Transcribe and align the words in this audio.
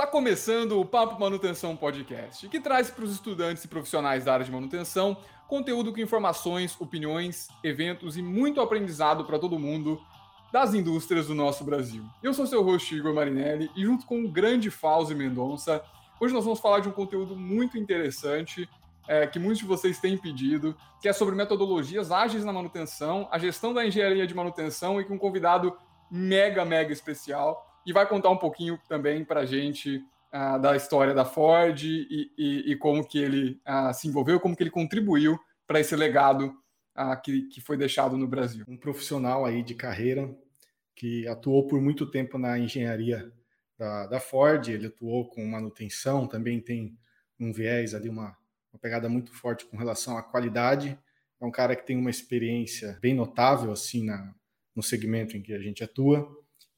Está 0.00 0.10
começando 0.10 0.80
o 0.80 0.84
Papo 0.86 1.20
Manutenção 1.20 1.76
Podcast, 1.76 2.48
que 2.48 2.58
traz 2.58 2.88
para 2.88 3.04
os 3.04 3.12
estudantes 3.12 3.64
e 3.64 3.68
profissionais 3.68 4.24
da 4.24 4.32
área 4.32 4.46
de 4.46 4.50
manutenção 4.50 5.14
conteúdo 5.46 5.92
com 5.92 6.00
informações, 6.00 6.74
opiniões, 6.80 7.48
eventos 7.62 8.16
e 8.16 8.22
muito 8.22 8.62
aprendizado 8.62 9.26
para 9.26 9.38
todo 9.38 9.58
mundo 9.58 10.00
das 10.50 10.72
indústrias 10.72 11.26
do 11.26 11.34
nosso 11.34 11.64
Brasil. 11.64 12.02
Eu 12.22 12.32
sou 12.32 12.46
seu 12.46 12.62
host 12.62 12.96
Igor 12.96 13.12
Marinelli 13.12 13.70
e 13.76 13.82
junto 13.82 14.06
com 14.06 14.24
o 14.24 14.28
grande 14.28 14.70
Fauzi 14.70 15.14
Mendonça, 15.14 15.84
hoje 16.18 16.32
nós 16.32 16.46
vamos 16.46 16.60
falar 16.60 16.80
de 16.80 16.88
um 16.88 16.92
conteúdo 16.92 17.36
muito 17.36 17.76
interessante 17.76 18.66
é, 19.06 19.26
que 19.26 19.38
muitos 19.38 19.58
de 19.58 19.66
vocês 19.66 19.98
têm 19.98 20.16
pedido, 20.16 20.74
que 21.02 21.10
é 21.10 21.12
sobre 21.12 21.34
metodologias 21.34 22.10
ágeis 22.10 22.42
na 22.42 22.54
manutenção, 22.54 23.28
a 23.30 23.38
gestão 23.38 23.74
da 23.74 23.86
engenharia 23.86 24.26
de 24.26 24.34
manutenção 24.34 24.98
e 24.98 25.04
com 25.04 25.16
um 25.16 25.18
convidado 25.18 25.76
mega, 26.10 26.64
mega 26.64 26.90
especial 26.90 27.69
e 27.86 27.92
vai 27.92 28.06
contar 28.06 28.30
um 28.30 28.36
pouquinho 28.36 28.78
também 28.88 29.24
para 29.24 29.40
a 29.40 29.46
gente 29.46 29.96
uh, 30.32 30.60
da 30.60 30.76
história 30.76 31.14
da 31.14 31.24
Ford 31.24 31.82
e, 31.82 32.30
e, 32.36 32.72
e 32.72 32.76
como 32.76 33.06
que 33.06 33.18
ele 33.18 33.60
uh, 33.66 33.92
se 33.92 34.08
envolveu, 34.08 34.40
como 34.40 34.56
que 34.56 34.62
ele 34.62 34.70
contribuiu 34.70 35.38
para 35.66 35.80
esse 35.80 35.94
legado 35.96 36.54
uh, 36.96 37.20
que, 37.22 37.42
que 37.48 37.60
foi 37.60 37.76
deixado 37.76 38.16
no 38.16 38.26
Brasil. 38.26 38.64
Um 38.68 38.76
profissional 38.76 39.44
aí 39.44 39.62
de 39.62 39.74
carreira 39.74 40.34
que 40.94 41.26
atuou 41.26 41.66
por 41.66 41.80
muito 41.80 42.10
tempo 42.10 42.36
na 42.36 42.58
engenharia 42.58 43.32
da, 43.78 44.06
da 44.06 44.20
Ford, 44.20 44.68
ele 44.68 44.88
atuou 44.88 45.28
com 45.28 45.44
manutenção, 45.46 46.26
também 46.26 46.60
tem 46.60 46.98
um 47.38 47.52
viés 47.52 47.94
ali, 47.94 48.10
uma, 48.10 48.36
uma 48.70 48.78
pegada 48.78 49.08
muito 49.08 49.32
forte 49.32 49.64
com 49.64 49.78
relação 49.78 50.18
à 50.18 50.22
qualidade. 50.22 50.98
É 51.40 51.46
um 51.46 51.50
cara 51.50 51.74
que 51.74 51.86
tem 51.86 51.96
uma 51.96 52.10
experiência 52.10 52.98
bem 53.00 53.14
notável 53.14 53.72
assim 53.72 54.04
na, 54.04 54.34
no 54.76 54.82
segmento 54.82 55.36
em 55.36 55.42
que 55.42 55.54
a 55.54 55.58
gente 55.58 55.82
atua 55.82 56.28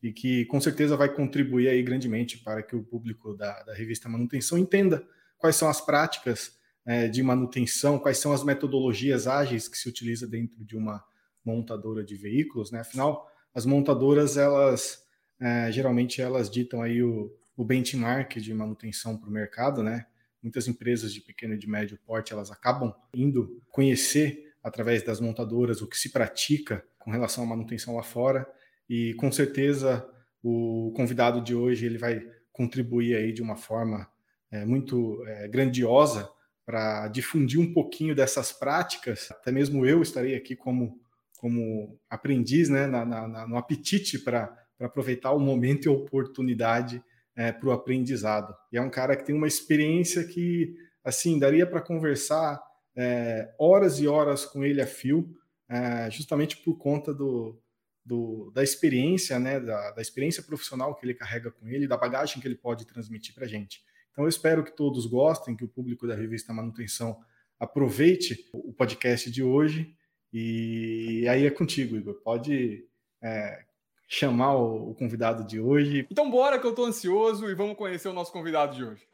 e 0.03 0.13
que 0.13 0.45
com 0.47 0.61
certeza 0.61 0.97
vai 0.97 1.09
contribuir 1.09 1.69
aí 1.69 1.83
grandemente 1.83 2.39
para 2.39 2.63
que 2.63 2.75
o 2.75 2.83
público 2.83 3.35
da, 3.35 3.63
da 3.63 3.73
revista 3.73 4.09
Manutenção 4.09 4.59
entenda 4.59 5.07
quais 5.39 5.55
são 5.57 5.69
as 5.69 5.81
práticas 5.81 6.59
é, 6.85 7.07
de 7.07 7.23
manutenção, 7.23 7.99
quais 7.99 8.19
são 8.19 8.33
as 8.33 8.43
metodologias 8.43 9.29
ágeis 9.29 9.69
que 9.69 9.79
se 9.79 9.89
utiliza 9.89 10.27
dentro 10.27 10.65
de 10.65 10.77
uma 10.77 11.05
montadora 11.45 12.05
de 12.05 12.17
veículos, 12.17 12.73
né? 12.73 12.81
Afinal, 12.81 13.29
as 13.55 13.65
montadoras 13.65 14.37
elas 14.37 15.05
é, 15.41 15.71
geralmente 15.71 16.21
elas 16.21 16.51
ditam 16.51 16.83
aí 16.83 17.03
o, 17.03 17.33
o 17.57 17.65
benchmark 17.65 18.37
de 18.37 18.53
manutenção 18.53 19.17
para 19.17 19.29
o 19.29 19.33
mercado, 19.33 19.83
né? 19.83 20.07
Muitas 20.43 20.67
empresas 20.67 21.13
de 21.13 21.21
pequeno 21.21 21.55
e 21.55 21.59
de 21.59 21.69
médio 21.69 21.99
porte 22.05 22.33
elas 22.33 22.51
acabam 22.51 22.93
indo 23.15 23.63
conhecer 23.69 24.53
através 24.63 25.05
das 25.05 25.21
montadoras 25.21 25.83
o 25.83 25.87
que 25.87 25.97
se 25.97 26.11
pratica 26.11 26.85
com 26.99 27.11
relação 27.13 27.45
à 27.45 27.47
manutenção 27.47 27.95
lá 27.95 28.03
fora 28.03 28.49
e 28.89 29.15
com 29.15 29.31
certeza 29.31 30.07
o 30.43 30.93
convidado 30.97 31.41
de 31.41 31.55
hoje 31.55 31.87
ele 31.87 31.99
vai 31.99 32.21
contribuir 32.53 33.17
aí 33.17 33.33
de 33.33 33.41
uma 33.41 33.57
forma 33.57 34.09
é, 34.51 34.65
muito 34.65 35.25
é, 35.27 35.49
grandiosa 35.49 36.29
para 36.65 37.09
difundir 37.09 37.61
um 37.61 37.73
pouquinho 37.73 38.15
dessas 38.15 38.53
práticas. 38.53 39.31
Até 39.31 39.51
mesmo 39.51 39.87
eu 39.87 40.03
estarei 40.03 40.37
aqui 40.37 40.55
como, 40.55 41.01
como 41.39 41.99
aprendiz, 42.09 42.69
né, 42.69 42.87
na, 42.87 43.05
na, 43.05 43.47
no 43.47 43.57
apetite 43.57 44.19
para 44.19 44.55
aproveitar 44.81 45.33
o 45.33 45.41
momento 45.41 45.87
e 45.87 45.89
a 45.89 45.93
oportunidade 45.93 47.03
é, 47.37 47.53
para 47.53 47.69
o 47.69 47.73
aprendizado. 47.73 48.55
E 48.73 48.77
é 48.77 48.81
um 48.81 48.91
cara 48.91 49.17
que 49.17 49.25
tem 49.25 49.35
uma 49.35 49.47
experiência 49.47 50.25
que, 50.25 50.75
assim, 51.05 51.39
daria 51.39 51.67
para 51.67 51.81
conversar 51.81 52.61
é, 52.97 53.55
horas 53.59 53.99
e 54.01 54.07
horas 54.07 54.45
com 54.45 54.65
ele 54.65 54.81
a 54.81 54.87
fio, 54.87 55.35
é, 55.69 56.11
justamente 56.11 56.59
por 56.59 56.77
conta 56.77 57.15
do, 57.15 57.62
do, 58.05 58.51
da 58.53 58.63
experiência, 58.63 59.39
né, 59.39 59.61
da, 59.61 59.93
da, 59.93 60.03
experiência 60.03 60.43
profissional 60.43 60.95
que 60.95 61.07
ele 61.07 61.15
carrega 61.15 61.51
com 61.51 61.69
ele, 61.69 61.87
da 61.87 61.97
bagagem 61.97 62.41
que 62.41 62.49
ele 62.49 62.57
pode 62.57 62.85
transmitir 62.85 63.35
para 63.35 63.45
a 63.45 63.49
gente. 63.49 63.83
Então, 64.11 64.25
eu 64.25 64.29
espero 64.29 64.65
que 64.65 64.77
todos 64.77 65.07
gostem, 65.07 65.57
que 65.57 65.65
o 65.65 65.69
público 65.69 66.07
da 66.07 66.15
revista 66.15 66.53
Manutenção 66.53 67.21
aproveite 67.59 68.49
o 68.53 68.73
podcast 68.73 69.31
de 69.31 69.43
hoje. 69.43 69.97
E 70.33 71.27
aí 71.29 71.47
é 71.47 71.51
contigo, 71.51 71.97
Igor. 71.97 72.15
Pode 72.23 72.85
é, 73.23 73.65
chamar 74.09 74.57
o, 74.57 74.91
o 74.91 74.95
convidado 74.95 75.47
de 75.47 75.61
hoje. 75.61 76.07
Então, 76.11 76.31
bora 76.31 76.59
que 76.59 76.67
eu 76.67 76.71
estou 76.71 76.87
ansioso 76.87 77.49
e 77.49 77.55
vamos 77.55 77.77
conhecer 77.77 78.09
o 78.09 78.13
nosso 78.13 78.33
convidado 78.33 78.75
de 78.75 78.85
hoje. 78.85 79.07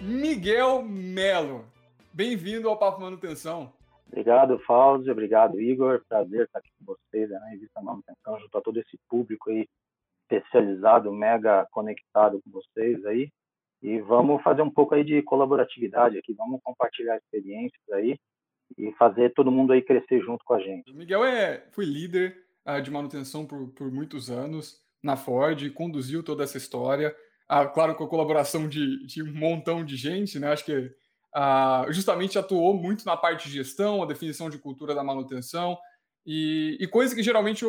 Miguel 0.00 0.82
Melo. 0.82 1.66
Bem-vindo 2.12 2.68
ao 2.68 2.78
Papo 2.78 3.00
Manutenção. 3.00 3.72
Obrigado, 4.06 4.58
Fauzi. 4.60 5.10
Obrigado, 5.10 5.60
Igor. 5.60 6.02
Prazer 6.08 6.44
estar 6.44 6.58
aqui 6.58 6.70
com 6.78 6.84
vocês 6.94 7.28
né, 7.30 7.38
na 7.38 7.48
revista 7.48 7.82
Manutenção, 7.82 8.38
junto 8.38 8.58
a 8.58 8.60
todo 8.62 8.78
esse 8.78 8.98
público 9.08 9.50
aí 9.50 9.66
especializado, 10.22 11.12
mega 11.12 11.66
conectado 11.70 12.40
com 12.42 12.50
vocês 12.50 13.04
aí. 13.06 13.30
E 13.82 13.98
vamos 14.00 14.42
fazer 14.42 14.62
um 14.62 14.70
pouco 14.70 14.94
aí 14.94 15.04
de 15.04 15.22
colaboratividade 15.22 16.18
aqui, 16.18 16.32
vamos 16.32 16.60
compartilhar 16.62 17.16
experiências 17.16 17.82
aí 17.92 18.16
e 18.78 18.92
fazer 18.92 19.32
todo 19.34 19.52
mundo 19.52 19.72
aí 19.72 19.82
crescer 19.82 20.20
junto 20.20 20.42
com 20.44 20.54
a 20.54 20.60
gente. 20.60 20.90
O 20.90 20.96
Miguel 20.96 21.24
é, 21.24 21.66
foi 21.70 21.84
líder 21.84 22.36
uh, 22.66 22.80
de 22.80 22.90
manutenção 22.90 23.46
por, 23.46 23.68
por 23.68 23.90
muitos 23.92 24.30
anos 24.30 24.82
na 25.02 25.16
Ford, 25.16 25.70
conduziu 25.72 26.22
toda 26.22 26.44
essa 26.44 26.56
história, 26.56 27.14
uh, 27.50 27.70
claro, 27.74 27.94
com 27.94 28.04
a 28.04 28.08
colaboração 28.08 28.66
de, 28.66 29.06
de 29.06 29.22
um 29.22 29.34
montão 29.34 29.84
de 29.84 29.96
gente, 29.96 30.38
né? 30.38 30.50
Acho 30.50 30.64
que 30.64 30.90
uh, 31.36 31.92
justamente 31.92 32.38
atuou 32.38 32.74
muito 32.74 33.04
na 33.04 33.16
parte 33.16 33.48
de 33.48 33.54
gestão, 33.54 34.02
a 34.02 34.06
definição 34.06 34.48
de 34.48 34.58
cultura 34.58 34.94
da 34.94 35.04
manutenção 35.04 35.78
e, 36.26 36.76
e 36.80 36.86
coisa 36.86 37.14
que 37.14 37.22
geralmente 37.22 37.64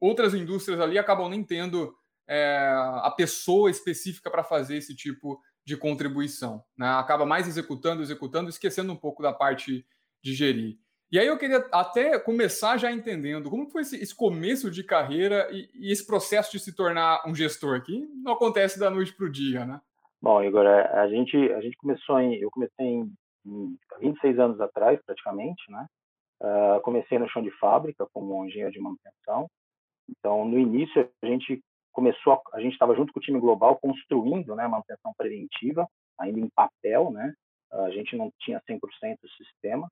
outras 0.00 0.34
indústrias 0.34 0.80
ali 0.80 0.98
acabam 0.98 1.28
nem 1.28 1.44
tendo 1.44 1.94
é, 2.28 2.72
a 3.02 3.10
pessoa 3.16 3.70
específica 3.70 4.30
para 4.30 4.42
fazer 4.42 4.76
esse 4.76 4.94
tipo 4.94 5.40
de 5.64 5.76
contribuição. 5.76 6.64
Né? 6.76 6.88
Acaba 6.88 7.24
mais 7.24 7.46
executando, 7.46 8.02
executando, 8.02 8.50
esquecendo 8.50 8.92
um 8.92 8.96
pouco 8.96 9.22
da 9.22 9.32
parte 9.32 9.86
de 10.22 10.34
gerir. 10.34 10.78
E 11.10 11.18
aí 11.18 11.26
eu 11.26 11.36
queria 11.36 11.68
até 11.70 12.18
começar 12.18 12.78
já 12.78 12.90
entendendo 12.90 13.50
como 13.50 13.68
foi 13.68 13.82
esse, 13.82 13.96
esse 13.96 14.14
começo 14.14 14.70
de 14.70 14.82
carreira 14.82 15.46
e, 15.52 15.68
e, 15.74 15.92
esse 15.92 16.06
processo 16.06 16.50
de 16.50 16.58
se 16.58 16.72
tornar 16.72 17.22
um 17.28 17.34
gestor 17.34 17.76
aqui. 17.76 18.08
Não 18.24 18.32
acontece 18.32 18.78
da 18.78 18.90
noite 18.90 19.12
para 19.12 19.26
o 19.26 19.30
dia, 19.30 19.66
né? 19.66 19.80
Bom, 20.22 20.40
Igor, 20.40 20.64
a 20.64 21.08
gente, 21.08 21.36
a 21.52 21.60
gente 21.60 21.76
começou 21.76 22.20
em, 22.20 22.36
eu 22.36 22.48
comecei 22.48 22.86
em, 22.86 23.12
em 23.44 23.76
26 23.98 24.38
anos 24.38 24.60
atrás, 24.60 25.00
praticamente, 25.04 25.60
né? 25.68 25.84
Uh, 26.40 26.80
comecei 26.82 27.18
no 27.18 27.28
chão 27.28 27.42
de 27.42 27.50
fábrica 27.58 28.06
como 28.12 28.46
engenheiro 28.46 28.72
de 28.72 28.78
manutenção. 28.78 29.48
Então, 30.08 30.44
no 30.44 30.60
início, 30.60 31.10
a 31.22 31.26
gente 31.26 31.60
começou, 31.92 32.34
a, 32.34 32.56
a 32.56 32.60
gente 32.60 32.74
estava 32.74 32.94
junto 32.94 33.12
com 33.12 33.18
o 33.18 33.22
time 33.22 33.40
global 33.40 33.76
construindo, 33.80 34.54
né, 34.54 34.68
manutenção 34.68 35.12
preventiva, 35.16 35.88
ainda 36.18 36.38
em 36.38 36.48
papel, 36.54 37.10
né? 37.10 37.34
Uh, 37.72 37.80
a 37.82 37.90
gente 37.90 38.14
não 38.16 38.30
tinha 38.38 38.60
100% 38.60 38.78
do 39.20 39.28
sistema. 39.30 39.88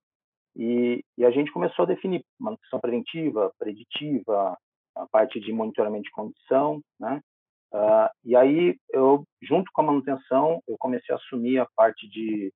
E, 0.55 1.05
e, 1.19 1.25
a 1.25 1.31
gente 1.33 1.51
começou 1.51 1.85
a 1.85 1.89
definir 1.89 2.25
manutenção 2.39 2.79
preventiva, 2.79 3.53
preditiva, 3.59 4.57
a 4.95 5.09
parte 5.09 5.41
de 5.41 5.53
monitoramento 5.53 6.05
de 6.05 6.11
condição, 6.13 6.81
né? 7.01 7.21
Uh, 7.73 8.11
e 8.25 8.35
aí, 8.35 8.77
eu, 8.91 9.25
junto 9.43 9.71
com 9.73 9.83
a 9.83 9.85
manutenção, 9.85 10.61
eu 10.67 10.77
comecei 10.79 11.15
a 11.15 11.19
assumir 11.19 11.59
a 11.59 11.67
parte 11.77 12.09
de 12.09 12.53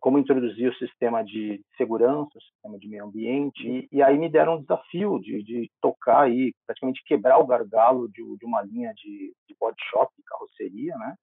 como 0.00 0.18
introduzir 0.18 0.70
o 0.70 0.76
sistema 0.76 1.24
de 1.24 1.62
segurança, 1.76 2.30
o 2.36 2.42
sistema 2.42 2.78
de 2.78 2.88
meio 2.88 3.06
ambiente, 3.06 3.66
e, 3.66 3.88
e 3.90 4.02
aí 4.02 4.18
me 4.18 4.28
deram 4.28 4.56
um 4.56 4.60
desafio 4.60 5.18
de, 5.18 5.42
de, 5.42 5.70
tocar 5.80 6.24
aí, 6.24 6.52
praticamente 6.66 7.02
quebrar 7.06 7.38
o 7.38 7.46
gargalo 7.46 8.08
de, 8.08 8.22
de 8.36 8.44
uma 8.44 8.62
linha 8.62 8.92
de, 8.94 9.32
de 9.48 9.56
body 9.58 9.76
shop, 9.90 10.12
carroceria, 10.26 10.96
né? 10.98 11.14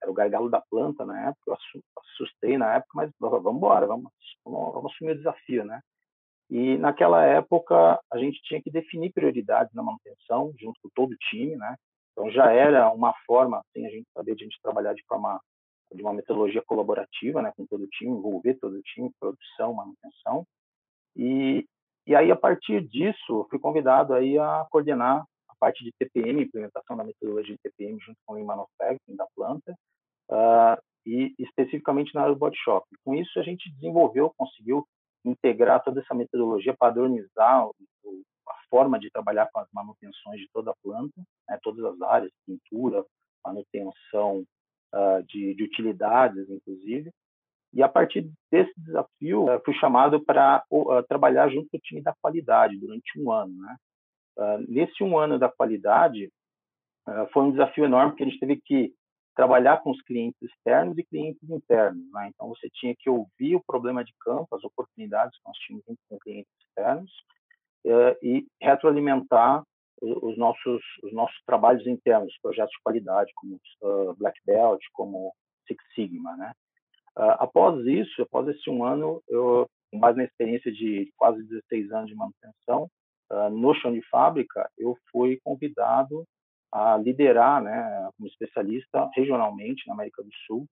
Era 0.00 0.10
o 0.10 0.14
gargalo 0.14 0.48
da 0.48 0.60
planta 0.60 1.04
na 1.04 1.28
época, 1.28 1.42
eu 1.48 1.82
assustei 1.98 2.56
na 2.56 2.74
época, 2.74 2.92
mas 2.94 3.10
vamos 3.18 3.56
embora, 3.56 3.86
vamos, 3.86 4.10
vamos, 4.44 4.72
vamos 4.72 4.92
assumir 4.92 5.12
o 5.12 5.16
desafio, 5.16 5.64
né? 5.64 5.80
E 6.50 6.76
naquela 6.78 7.24
época 7.24 7.98
a 8.12 8.18
gente 8.18 8.40
tinha 8.42 8.62
que 8.62 8.70
definir 8.70 9.12
prioridades 9.12 9.72
na 9.74 9.82
manutenção, 9.82 10.52
junto 10.60 10.78
com 10.82 10.90
todo 10.94 11.12
o 11.12 11.16
time, 11.30 11.56
né? 11.56 11.76
Então 12.12 12.30
já 12.30 12.52
era 12.52 12.92
uma 12.92 13.14
forma, 13.26 13.58
assim, 13.58 13.86
a 13.86 13.90
gente 13.90 14.06
saber 14.14 14.34
de 14.34 14.44
a 14.44 14.46
gente 14.46 14.60
trabalhar 14.62 14.94
de 14.94 15.04
forma 15.06 15.40
de 15.92 16.02
uma 16.02 16.12
metodologia 16.12 16.62
colaborativa, 16.62 17.42
né, 17.42 17.52
com 17.56 17.66
todo 17.66 17.84
o 17.84 17.88
time, 17.88 18.12
envolver 18.12 18.54
todo 18.54 18.74
o 18.76 18.82
time, 18.82 19.10
produção, 19.20 19.74
manutenção. 19.74 20.46
E 21.16 21.66
e 22.06 22.16
aí 22.16 22.32
a 22.32 22.36
partir 22.36 22.86
disso, 22.88 23.46
fui 23.48 23.58
convidado 23.58 24.12
aí 24.12 24.36
a 24.36 24.66
coordenar 24.70 25.24
a 25.48 25.54
parte 25.58 25.84
de 25.84 25.92
TPM, 25.92 26.42
implementação 26.42 26.96
da 26.96 27.04
metodologia 27.04 27.54
de 27.54 27.62
TPM 27.62 27.98
junto 28.00 28.18
com 28.26 28.32
o 28.32 28.36
Lean 28.36 28.44
Manufacturing 28.44 29.16
da 29.16 29.26
planta, 29.36 29.72
uh, 30.30 30.82
e 31.06 31.32
especificamente 31.38 32.12
na 32.14 32.22
área 32.22 32.34
do 32.34 32.38
body 32.38 32.56
shop. 32.58 32.86
Com 33.04 33.14
isso 33.14 33.38
a 33.38 33.42
gente 33.42 33.70
desenvolveu, 33.74 34.32
conseguiu 34.36 34.84
integrar 35.24 35.82
toda 35.82 36.00
essa 36.00 36.14
metodologia, 36.14 36.74
padronizar 36.76 37.66
o, 37.66 37.70
a 37.70 38.31
forma 38.72 38.98
de 38.98 39.10
trabalhar 39.10 39.50
com 39.52 39.60
as 39.60 39.68
manutenções 39.70 40.40
de 40.40 40.48
toda 40.50 40.70
a 40.70 40.76
planta, 40.82 41.20
né, 41.46 41.58
todas 41.62 41.84
as 41.84 42.00
áreas, 42.00 42.32
pintura, 42.46 43.04
manutenção 43.44 44.46
uh, 44.94 45.22
de, 45.28 45.54
de, 45.54 45.62
utilidades, 45.62 46.48
inclusive. 46.48 47.10
E 47.74 47.82
a 47.82 47.88
partir 47.88 48.30
desse 48.50 48.72
desafio, 48.78 49.44
uh, 49.44 49.60
fui 49.62 49.74
chamado 49.74 50.24
para 50.24 50.64
uh, 50.70 51.02
trabalhar 51.06 51.50
junto 51.50 51.68
com 51.68 51.76
o 51.76 51.80
time 51.80 52.00
da 52.00 52.14
qualidade 52.22 52.78
durante 52.78 53.20
um 53.20 53.30
ano. 53.30 53.54
Né? 53.54 53.76
nesse 54.66 55.04
um 55.04 55.18
ano 55.18 55.38
da 55.38 55.46
qualidade, 55.46 56.32
foi 57.34 57.42
um 57.42 57.50
desafio 57.50 57.84
enorme, 57.84 58.12
porque 58.12 58.22
a 58.22 58.26
gente 58.26 58.40
teve 58.40 58.58
que 58.64 58.94
trabalhar 59.36 59.82
com 59.82 59.90
os 59.90 60.00
clientes 60.00 60.40
externos 60.40 60.96
e 60.96 61.04
clientes 61.04 61.50
internos. 61.50 62.10
Né? 62.10 62.30
Então, 62.32 62.48
você 62.48 62.70
tinha 62.70 62.94
que 62.98 63.10
ouvir 63.10 63.56
o 63.56 63.62
problema 63.62 64.02
de 64.02 64.14
campo, 64.18 64.56
as 64.56 64.64
oportunidades 64.64 65.36
que 65.36 65.46
nós 65.46 65.56
tínhamos 65.58 65.84
com 66.08 66.18
clientes 66.18 66.50
externos 66.66 67.12
e 68.22 68.46
retroalimentar 68.60 69.62
os 70.02 70.36
nossos 70.36 70.82
os 71.02 71.12
nossos 71.12 71.36
trabalhos 71.46 71.86
internos, 71.86 72.36
projetos 72.42 72.72
de 72.72 72.82
qualidade, 72.82 73.32
como 73.36 73.60
uh, 73.82 74.14
Black 74.16 74.38
Belt, 74.44 74.80
como 74.92 75.32
Six 75.66 75.82
Sigma, 75.94 76.36
né? 76.36 76.52
Uh, 77.16 77.36
após 77.38 77.86
isso, 77.86 78.22
após 78.22 78.48
esse 78.48 78.68
um 78.68 78.84
ano, 78.84 79.22
eu, 79.28 79.68
com 79.90 80.00
base 80.00 80.16
na 80.16 80.24
experiência 80.24 80.72
de 80.72 81.12
quase 81.16 81.42
16 81.44 81.92
anos 81.92 82.08
de 82.08 82.16
manutenção, 82.16 82.88
uh, 83.30 83.50
no 83.50 83.74
chão 83.74 83.92
de 83.92 84.02
fábrica, 84.08 84.68
eu 84.76 84.96
fui 85.10 85.38
convidado 85.44 86.24
a 86.72 86.96
liderar, 86.96 87.62
né, 87.62 88.08
como 88.16 88.26
especialista 88.26 89.08
regionalmente 89.14 89.86
na 89.86 89.92
América 89.92 90.22
do 90.22 90.30
Sul, 90.46 90.66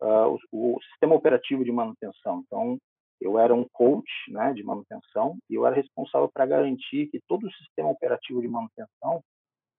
o, 0.00 0.38
o, 0.50 0.82
sistema 0.90 1.14
operativo 1.14 1.64
de 1.64 1.70
manutenção. 1.70 2.42
Então, 2.44 2.76
eu 3.26 3.38
era 3.38 3.54
um 3.54 3.66
coach 3.72 4.10
né, 4.28 4.52
de 4.52 4.62
manutenção 4.62 5.36
e 5.48 5.54
eu 5.54 5.66
era 5.66 5.74
responsável 5.74 6.28
para 6.32 6.46
garantir 6.46 7.06
que 7.06 7.20
todo 7.26 7.46
o 7.46 7.52
sistema 7.52 7.88
operativo 7.88 8.40
de 8.40 8.48
manutenção 8.48 9.22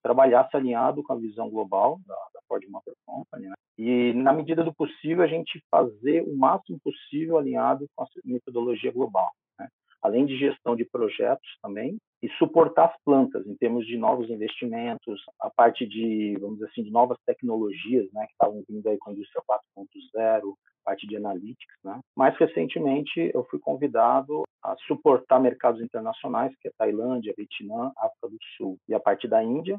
trabalhasse 0.02 0.56
alinhado 0.56 1.02
com 1.02 1.12
a 1.12 1.16
visão 1.16 1.50
global 1.50 2.00
da, 2.06 2.14
da 2.14 2.40
Ford 2.48 2.64
Motor 2.68 2.94
Company, 3.04 3.48
né? 3.48 3.54
e 3.76 4.12
na 4.14 4.32
medida 4.32 4.62
do 4.62 4.72
possível 4.72 5.24
a 5.24 5.26
gente 5.26 5.60
fazer 5.70 6.22
o 6.22 6.36
máximo 6.36 6.78
possível 6.82 7.38
alinhado 7.38 7.86
com 7.94 8.04
a 8.04 8.06
metodologia 8.24 8.92
global, 8.92 9.30
né? 9.58 9.68
além 10.00 10.24
de 10.24 10.38
gestão 10.38 10.76
de 10.76 10.84
projetos 10.84 11.48
também 11.60 11.98
e 12.22 12.28
suportar 12.38 12.86
as 12.86 12.96
plantas 13.04 13.46
em 13.46 13.56
termos 13.56 13.86
de 13.86 13.96
novos 13.96 14.30
investimentos, 14.30 15.20
a 15.40 15.50
parte 15.50 15.86
de 15.86 16.36
vamos 16.40 16.58
dizer 16.58 16.70
assim 16.70 16.82
de 16.82 16.90
novas 16.90 17.18
tecnologias, 17.26 18.10
né, 18.12 18.26
que 18.26 18.32
estavam 18.32 18.62
vindo 18.68 18.88
aí 18.88 18.96
com 18.98 19.10
a 19.10 19.12
indústria 19.12 19.42
4.0, 19.76 20.54
parte 20.86 21.06
de 21.06 21.16
analytics, 21.16 21.76
né? 21.84 21.98
Mais 22.16 22.36
recentemente 22.38 23.30
eu 23.34 23.44
fui 23.50 23.58
convidado 23.58 24.44
a 24.62 24.76
suportar 24.86 25.40
mercados 25.40 25.82
internacionais, 25.82 26.54
que 26.60 26.68
é 26.68 26.72
Tailândia, 26.78 27.34
Vietnã, 27.36 27.90
África 27.98 28.28
do 28.28 28.38
Sul 28.56 28.78
e 28.88 28.94
a 28.94 29.00
parte 29.00 29.26
da 29.26 29.42
Índia, 29.42 29.78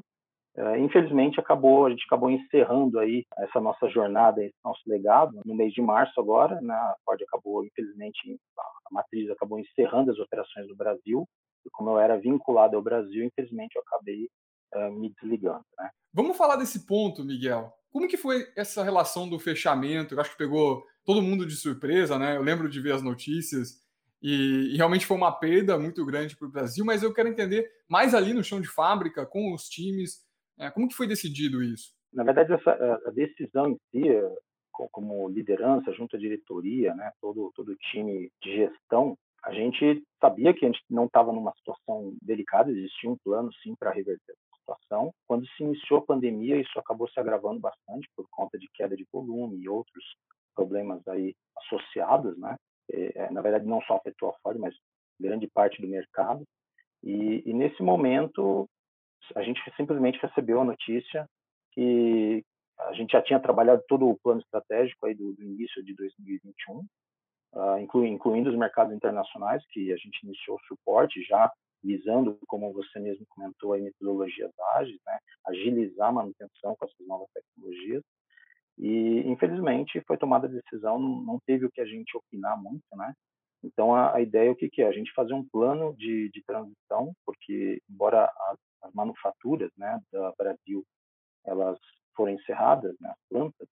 é, 0.57 0.79
infelizmente 0.79 1.39
acabou 1.39 1.85
a 1.85 1.89
gente 1.91 2.03
acabou 2.07 2.31
encerrando 2.31 2.97
aí 2.99 3.23
essa 3.37 3.61
nossa 3.61 3.87
jornada 3.89 4.43
esse 4.43 4.55
nosso 4.65 4.81
legado 4.87 5.39
no 5.45 5.53
mês 5.53 5.71
de 5.71 5.81
março 5.81 6.19
agora 6.19 6.59
né? 6.61 6.73
A 6.73 6.95
Ford 7.05 7.21
acabou 7.21 7.63
infelizmente 7.63 8.39
a 8.57 8.93
matriz 8.93 9.29
acabou 9.29 9.59
encerrando 9.59 10.11
as 10.11 10.17
operações 10.17 10.67
do 10.67 10.75
Brasil. 10.75 11.27
E 11.63 11.69
como 11.69 11.91
eu 11.91 11.99
era 11.99 12.17
vinculado 12.17 12.75
ao 12.75 12.81
Brasil 12.81 13.25
infelizmente 13.25 13.75
eu 13.75 13.83
acabei 13.85 14.27
uh, 14.73 14.91
me 14.99 15.13
desligando 15.21 15.63
né? 15.77 15.91
vamos 16.11 16.35
falar 16.35 16.55
desse 16.55 16.87
ponto 16.87 17.23
Miguel. 17.23 17.71
Como 17.91 18.07
que 18.07 18.17
foi 18.17 18.43
essa 18.55 18.83
relação 18.83 19.29
do 19.29 19.37
fechamento? 19.37 20.15
Eu 20.15 20.21
acho 20.21 20.31
que 20.31 20.37
pegou 20.37 20.83
todo 21.07 21.23
mundo 21.23 21.47
de 21.47 21.55
surpresa 21.55 22.19
né 22.19 22.37
eu 22.37 22.43
lembro 22.43 22.69
de 22.69 22.79
ver 22.79 22.93
as 22.93 23.01
notícias 23.01 23.81
e, 24.21 24.73
e, 24.73 24.77
realmente 24.77 25.05
foi 25.05 25.15
uma 25.15 25.31
perda 25.31 25.77
muito 25.77 26.03
grande 26.05 26.35
para 26.35 26.47
o 26.47 26.51
Brasil, 26.51 26.83
mas 26.83 27.03
eu 27.03 27.13
quero 27.13 27.29
entender 27.29 27.69
mais 27.87 28.15
ali 28.15 28.33
no 28.33 28.43
chão 28.43 28.59
de 28.59 28.67
fábrica, 28.67 29.25
com 29.25 29.53
os 29.53 29.69
times, 29.69 30.25
é, 30.57 30.71
como 30.71 30.87
que 30.87 30.95
foi 30.95 31.07
decidido 31.07 31.61
isso? 31.61 31.93
Na 32.11 32.23
verdade, 32.23 32.51
essa, 32.51 32.71
a 33.05 33.11
decisão 33.11 33.69
em 33.69 33.77
si, 33.91 34.03
como 34.91 35.29
liderança, 35.29 35.93
junto 35.93 36.15
à 36.15 36.19
diretoria, 36.19 36.95
né, 36.95 37.11
todo, 37.21 37.51
todo 37.55 37.75
time 37.91 38.31
de 38.41 38.55
gestão, 38.55 39.15
a 39.43 39.53
gente 39.53 40.03
sabia 40.19 40.53
que 40.53 40.65
a 40.65 40.67
gente 40.67 40.83
não 40.89 41.05
estava 41.05 41.31
numa 41.31 41.53
situação 41.53 42.15
delicada, 42.21 42.71
existia 42.71 43.09
um 43.09 43.17
plano, 43.23 43.53
sim, 43.61 43.75
para 43.75 43.91
reverter 43.91 44.33
a 44.33 44.57
situação. 44.57 45.11
Quando 45.27 45.47
se 45.49 45.63
iniciou 45.63 45.99
a 45.99 46.05
pandemia, 46.05 46.59
isso 46.59 46.77
acabou 46.79 47.07
se 47.07 47.19
agravando 47.19 47.59
bastante 47.59 48.09
por 48.15 48.25
conta 48.29 48.57
de 48.57 48.67
queda 48.73 48.95
de 48.95 49.05
volume 49.13 49.57
e 49.59 49.69
outros 49.69 50.03
problemas 50.57 51.07
aí 51.07 51.35
associados, 51.59 52.37
né? 52.39 52.55
É, 52.91 53.29
na 53.31 53.41
verdade, 53.41 53.65
não 53.65 53.81
só 53.81 53.97
afetou 53.97 54.29
a 54.29 54.33
Ford, 54.41 54.57
mas 54.57 54.73
grande 55.19 55.47
parte 55.47 55.81
do 55.81 55.87
mercado. 55.87 56.43
E, 57.03 57.43
e 57.45 57.53
nesse 57.53 57.83
momento, 57.83 58.67
a 59.35 59.43
gente 59.43 59.61
simplesmente 59.75 60.19
recebeu 60.19 60.61
a 60.61 60.65
notícia 60.65 61.27
que 61.73 62.43
a 62.79 62.93
gente 62.93 63.11
já 63.11 63.21
tinha 63.21 63.39
trabalhado 63.39 63.83
todo 63.87 64.07
o 64.07 64.17
plano 64.19 64.41
estratégico 64.41 65.05
aí 65.05 65.13
do, 65.13 65.33
do 65.33 65.43
início 65.43 65.83
de 65.83 65.93
2021, 65.95 66.85
uh, 67.53 67.77
inclu, 67.79 68.05
incluindo 68.05 68.49
os 68.49 68.57
mercados 68.57 68.93
internacionais, 68.95 69.63
que 69.69 69.91
a 69.91 69.97
gente 69.97 70.23
iniciou 70.23 70.57
o 70.57 70.67
suporte 70.67 71.21
já 71.23 71.51
visando, 71.83 72.37
como 72.47 72.73
você 72.73 72.99
mesmo 72.99 73.25
comentou, 73.29 73.73
a 73.73 73.77
metodologias 73.77 74.51
ágeis, 74.75 74.99
né, 75.05 75.17
agilizar 75.45 76.09
a 76.09 76.11
manutenção 76.11 76.75
com 76.75 76.85
essas 76.85 77.07
novas 77.07 77.27
tecnologias. 77.33 78.03
E, 78.77 79.27
infelizmente, 79.27 80.01
foi 80.07 80.17
tomada 80.17 80.47
a 80.47 80.51
decisão, 80.51 80.99
não, 80.99 81.39
teve 81.45 81.65
o 81.65 81.71
que 81.71 81.81
a 81.81 81.85
gente 81.85 82.15
opinar 82.15 82.61
muito, 82.61 82.83
né? 82.95 83.13
Então, 83.63 83.95
a, 83.95 84.15
a 84.15 84.21
ideia 84.21 84.49
é 84.49 84.51
o 84.51 84.55
que, 84.55 84.69
que 84.69 84.81
é? 84.83 84.87
A 84.87 84.91
gente 84.91 85.11
fazer 85.13 85.33
um 85.33 85.47
plano 85.47 85.95
de, 85.95 86.29
de 86.29 86.43
transição, 86.43 87.11
porque, 87.25 87.81
embora 87.89 88.25
as, 88.25 88.57
as 88.83 88.93
manufaturas 88.93 89.71
né, 89.77 89.99
da 90.11 90.31
Brasil 90.37 90.83
elas 91.45 91.79
foram 92.15 92.33
encerradas, 92.33 92.95
né, 92.99 93.09
as 93.09 93.19
plantas, 93.29 93.67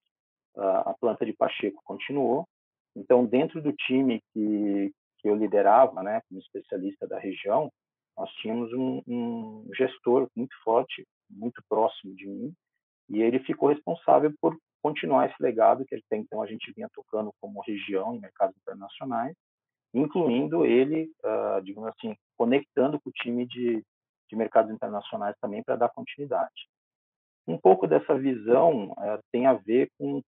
a, 0.56 0.90
a 0.90 0.94
planta 0.94 1.24
de 1.26 1.32
Pacheco 1.32 1.80
continuou. 1.84 2.48
Então, 2.96 3.24
dentro 3.24 3.62
do 3.62 3.72
time 3.72 4.20
que, 4.32 4.90
que 5.18 5.28
eu 5.28 5.36
liderava, 5.36 6.02
né, 6.02 6.20
como 6.28 6.40
especialista 6.40 7.06
da 7.06 7.18
região, 7.18 7.70
nós 8.16 8.30
tínhamos 8.36 8.72
um, 8.72 9.02
um 9.06 9.68
gestor 9.74 10.28
muito 10.34 10.56
forte, 10.64 11.06
muito 11.28 11.62
próximo 11.68 12.14
de 12.14 12.26
mim, 12.26 12.54
e 13.10 13.20
ele 13.20 13.38
ficou 13.40 13.68
responsável 13.68 14.32
por 14.40 14.56
continuar 14.86 15.26
esse 15.26 15.42
legado 15.42 15.84
que 15.84 15.96
até 15.96 16.16
então 16.16 16.40
a 16.40 16.46
gente 16.46 16.72
vinha 16.72 16.88
tocando 16.94 17.32
como 17.40 17.60
região 17.62 18.14
em 18.14 18.20
mercados 18.20 18.56
internacionais, 18.58 19.34
incluindo 19.92 20.64
ele, 20.64 21.10
uh, 21.24 21.60
digamos 21.60 21.88
assim, 21.88 22.14
conectando 22.36 23.00
com 23.00 23.10
o 23.10 23.12
time 23.12 23.44
de, 23.46 23.82
de 24.30 24.36
mercados 24.36 24.72
internacionais 24.72 25.34
também 25.40 25.60
para 25.64 25.74
dar 25.74 25.88
continuidade. 25.88 26.68
Um 27.48 27.58
pouco 27.58 27.88
dessa 27.88 28.16
visão 28.16 28.92
uh, 28.92 29.18
tem 29.32 29.46
a 29.46 29.54
ver 29.54 29.90
com 29.98 30.22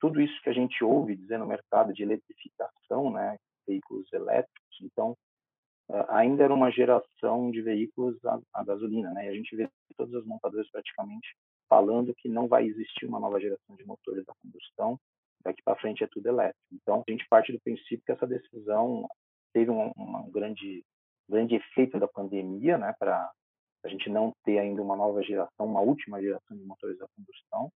tudo 0.00 0.20
isso 0.20 0.40
que 0.40 0.50
a 0.50 0.52
gente 0.52 0.84
ouve 0.84 1.16
dizer 1.16 1.38
no 1.38 1.46
mercado 1.46 1.92
de 1.92 2.04
eletrificação, 2.04 3.10
né, 3.10 3.36
veículos 3.66 4.06
elétricos. 4.12 4.78
Então, 4.82 5.16
uh, 5.90 6.04
ainda 6.10 6.44
era 6.44 6.54
uma 6.54 6.70
geração 6.70 7.50
de 7.50 7.60
veículos 7.60 8.24
a, 8.24 8.38
a 8.54 8.62
gasolina, 8.62 9.10
né? 9.10 9.26
E 9.26 9.28
a 9.30 9.34
gente 9.34 9.56
vê 9.56 9.68
todas 9.96 10.14
as 10.14 10.24
montadoras 10.24 10.70
praticamente 10.70 11.34
falando 11.68 12.14
que 12.14 12.28
não 12.28 12.48
vai 12.48 12.66
existir 12.66 13.06
uma 13.06 13.20
nova 13.20 13.40
geração 13.40 13.76
de 13.76 13.84
motores 13.84 14.24
a 14.28 14.34
combustão, 14.42 14.98
daqui 15.42 15.62
para 15.62 15.78
frente 15.78 16.02
é 16.02 16.06
tudo 16.06 16.26
elétrico. 16.26 16.66
Então, 16.72 17.04
a 17.06 17.10
gente 17.10 17.26
parte 17.28 17.52
do 17.52 17.60
princípio 17.60 18.02
que 18.04 18.12
essa 18.12 18.26
decisão 18.26 19.06
teve 19.52 19.70
um, 19.70 19.90
um 19.96 20.30
grande, 20.30 20.84
grande 21.28 21.54
efeito 21.56 21.98
da 21.98 22.08
pandemia, 22.08 22.76
né, 22.78 22.94
para 22.98 23.30
a 23.84 23.88
gente 23.88 24.10
não 24.10 24.32
ter 24.44 24.58
ainda 24.58 24.82
uma 24.82 24.96
nova 24.96 25.22
geração, 25.22 25.66
uma 25.66 25.80
última 25.80 26.20
geração 26.20 26.56
de 26.56 26.64
motores 26.64 27.00
a 27.00 27.06
combustão, 27.16 27.70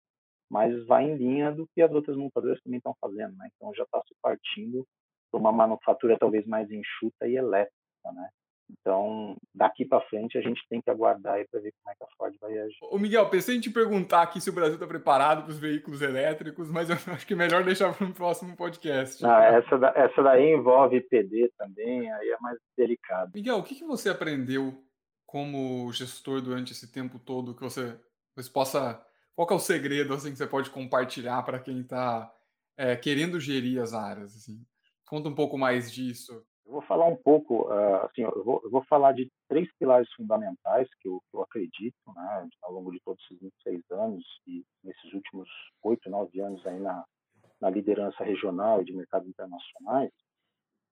mas 0.48 0.86
vai 0.86 1.04
em 1.04 1.16
linha 1.16 1.50
do 1.52 1.66
que 1.74 1.82
as 1.82 1.90
outras 1.90 2.16
montadoras 2.16 2.60
também 2.62 2.78
estão 2.78 2.94
fazendo, 3.00 3.36
né? 3.36 3.50
Então 3.54 3.74
já 3.74 3.82
está 3.82 4.00
se 4.02 4.14
partindo 4.22 4.86
para 5.30 5.40
uma 5.40 5.50
manufatura 5.50 6.16
talvez 6.16 6.46
mais 6.46 6.70
enxuta 6.70 7.26
e 7.26 7.36
elétrica, 7.36 8.12
né? 8.12 8.30
Então, 8.68 9.36
daqui 9.54 9.84
para 9.84 10.00
frente, 10.08 10.36
a 10.36 10.40
gente 10.40 10.60
tem 10.68 10.80
que 10.80 10.90
aguardar 10.90 11.44
para 11.50 11.60
ver 11.60 11.72
como 11.72 11.92
é 11.92 11.94
que 11.94 12.04
a 12.04 12.16
Ford 12.16 12.34
vai 12.40 12.58
agir. 12.58 12.76
Ô 12.82 12.98
Miguel, 12.98 13.28
pensei 13.28 13.56
em 13.56 13.60
te 13.60 13.70
perguntar 13.70 14.22
aqui 14.22 14.40
se 14.40 14.50
o 14.50 14.52
Brasil 14.52 14.74
está 14.74 14.86
preparado 14.86 15.42
para 15.42 15.50
os 15.50 15.58
veículos 15.58 16.02
elétricos, 16.02 16.70
mas 16.70 16.90
eu 16.90 16.96
acho 17.14 17.26
que 17.26 17.34
é 17.34 17.36
melhor 17.36 17.64
deixar 17.64 17.94
para 17.94 18.06
um 18.06 18.12
próximo 18.12 18.56
podcast. 18.56 19.24
Ah, 19.24 19.44
essa, 19.44 19.78
da, 19.78 19.92
essa 19.94 20.22
daí 20.22 20.52
envolve 20.52 21.00
PD 21.00 21.50
também, 21.56 22.10
aí 22.10 22.28
é 22.28 22.36
mais 22.40 22.58
delicado. 22.76 23.32
Miguel, 23.34 23.58
o 23.58 23.62
que, 23.62 23.76
que 23.76 23.84
você 23.84 24.08
aprendeu 24.08 24.82
como 25.24 25.92
gestor 25.92 26.40
durante 26.40 26.72
esse 26.72 26.90
tempo 26.90 27.18
todo 27.18 27.54
que 27.54 27.62
você, 27.62 27.98
você 28.34 28.50
possa... 28.50 29.04
Qual 29.34 29.48
é 29.50 29.54
o 29.54 29.58
segredo 29.58 30.14
assim, 30.14 30.30
que 30.30 30.38
você 30.38 30.46
pode 30.46 30.70
compartilhar 30.70 31.42
para 31.42 31.58
quem 31.58 31.80
está 31.80 32.32
é, 32.76 32.96
querendo 32.96 33.38
gerir 33.38 33.82
as 33.82 33.92
áreas? 33.92 34.34
Assim? 34.34 34.64
Conta 35.04 35.28
um 35.28 35.34
pouco 35.34 35.58
mais 35.58 35.92
disso. 35.92 36.42
Eu 36.66 36.72
vou 36.72 36.82
falar 36.82 37.06
um 37.06 37.16
pouco, 37.16 37.68
uh, 37.68 38.06
assim, 38.06 38.22
eu 38.22 38.44
vou, 38.44 38.60
eu 38.64 38.70
vou, 38.70 38.84
falar 38.86 39.12
de 39.12 39.30
três 39.48 39.72
pilares 39.78 40.12
fundamentais 40.14 40.88
que 41.00 41.08
eu, 41.08 41.22
que 41.30 41.36
eu, 41.36 41.42
acredito, 41.42 41.96
né, 42.12 42.48
ao 42.62 42.72
longo 42.72 42.90
de 42.90 42.98
todos 43.04 43.22
esses 43.24 43.40
26 43.40 43.82
anos 43.92 44.24
e 44.48 44.64
nesses 44.82 45.12
últimos 45.12 45.48
oito, 45.84 46.10
nove 46.10 46.40
anos 46.40 46.66
aí 46.66 46.80
na, 46.80 47.04
na 47.60 47.70
liderança 47.70 48.24
regional 48.24 48.82
e 48.82 48.84
de 48.84 48.92
mercados 48.92 49.28
internacionais. 49.28 50.10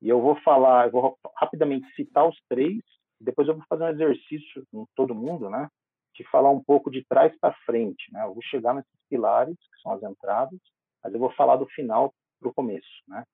E 0.00 0.08
eu 0.08 0.20
vou 0.20 0.36
falar, 0.42 0.86
eu 0.86 0.92
vou 0.92 1.18
rapidamente 1.36 1.92
citar 1.94 2.28
os 2.28 2.40
três, 2.48 2.80
depois 3.20 3.48
eu 3.48 3.54
vou 3.54 3.64
fazer 3.68 3.82
um 3.82 3.88
exercício 3.88 4.64
com 4.70 4.86
todo 4.94 5.12
mundo, 5.12 5.50
né, 5.50 5.68
de 6.14 6.22
falar 6.30 6.50
um 6.50 6.62
pouco 6.62 6.88
de 6.88 7.04
trás 7.04 7.36
para 7.40 7.52
frente, 7.66 8.12
né. 8.12 8.22
Eu 8.22 8.32
vou 8.32 8.42
chegar 8.44 8.74
nesses 8.74 9.00
pilares 9.10 9.56
que 9.56 9.82
são 9.82 9.90
as 9.90 10.02
entradas, 10.04 10.60
mas 11.02 11.12
eu 11.12 11.18
vou 11.18 11.32
falar 11.32 11.56
do 11.56 11.66
final 11.66 12.14
para 12.38 12.48
o 12.48 12.54
começo, 12.54 13.02
né. 13.08 13.24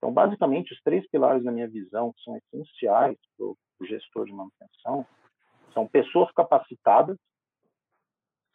Então, 0.00 0.10
basicamente, 0.10 0.72
os 0.72 0.80
três 0.80 1.06
pilares 1.10 1.44
na 1.44 1.52
minha 1.52 1.68
visão 1.68 2.10
que 2.14 2.22
são 2.22 2.34
essenciais 2.36 3.18
para 3.36 3.46
o 3.46 3.56
gestor 3.86 4.24
de 4.24 4.32
manutenção 4.32 5.06
são 5.74 5.86
pessoas 5.86 6.32
capacitadas, 6.32 7.18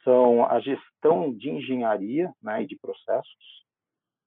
são 0.04 0.44
a 0.46 0.60
gestão 0.60 1.32
de 1.32 1.52
engenharia 1.52 2.34
né, 2.42 2.64
e 2.64 2.68
de 2.68 2.76
processos 2.78 3.66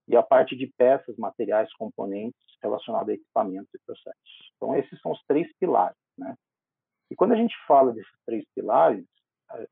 e 0.07 0.17
a 0.17 0.23
parte 0.23 0.57
de 0.57 0.67
peças, 0.79 1.17
materiais, 1.19 1.73
componentes 1.75 2.41
relacionados 2.63 3.11
a 3.11 3.15
equipamentos 3.15 3.69
e 3.75 3.79
processos. 3.85 4.53
Então, 4.57 4.77
esses 4.77 4.99
são 5.01 5.13
os 5.13 5.23
três 5.25 5.53
pilares. 5.59 5.99
Né? 6.17 6.35
E 7.11 7.17
quando 7.17 7.33
a 7.33 7.37
gente 7.37 7.55
fala 7.67 7.93
desses 7.93 8.11
três 8.25 8.45
pilares, 8.55 9.05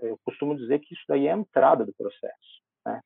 eu 0.01 0.19
costumo 0.25 0.57
dizer 0.57 0.81
que 0.81 0.95
isso 0.95 1.05
daí 1.09 1.27
é 1.27 1.33
a 1.33 1.37
entrada 1.37 1.87
do 1.87 1.95
processo. 1.95 2.63
Né? 2.85 3.01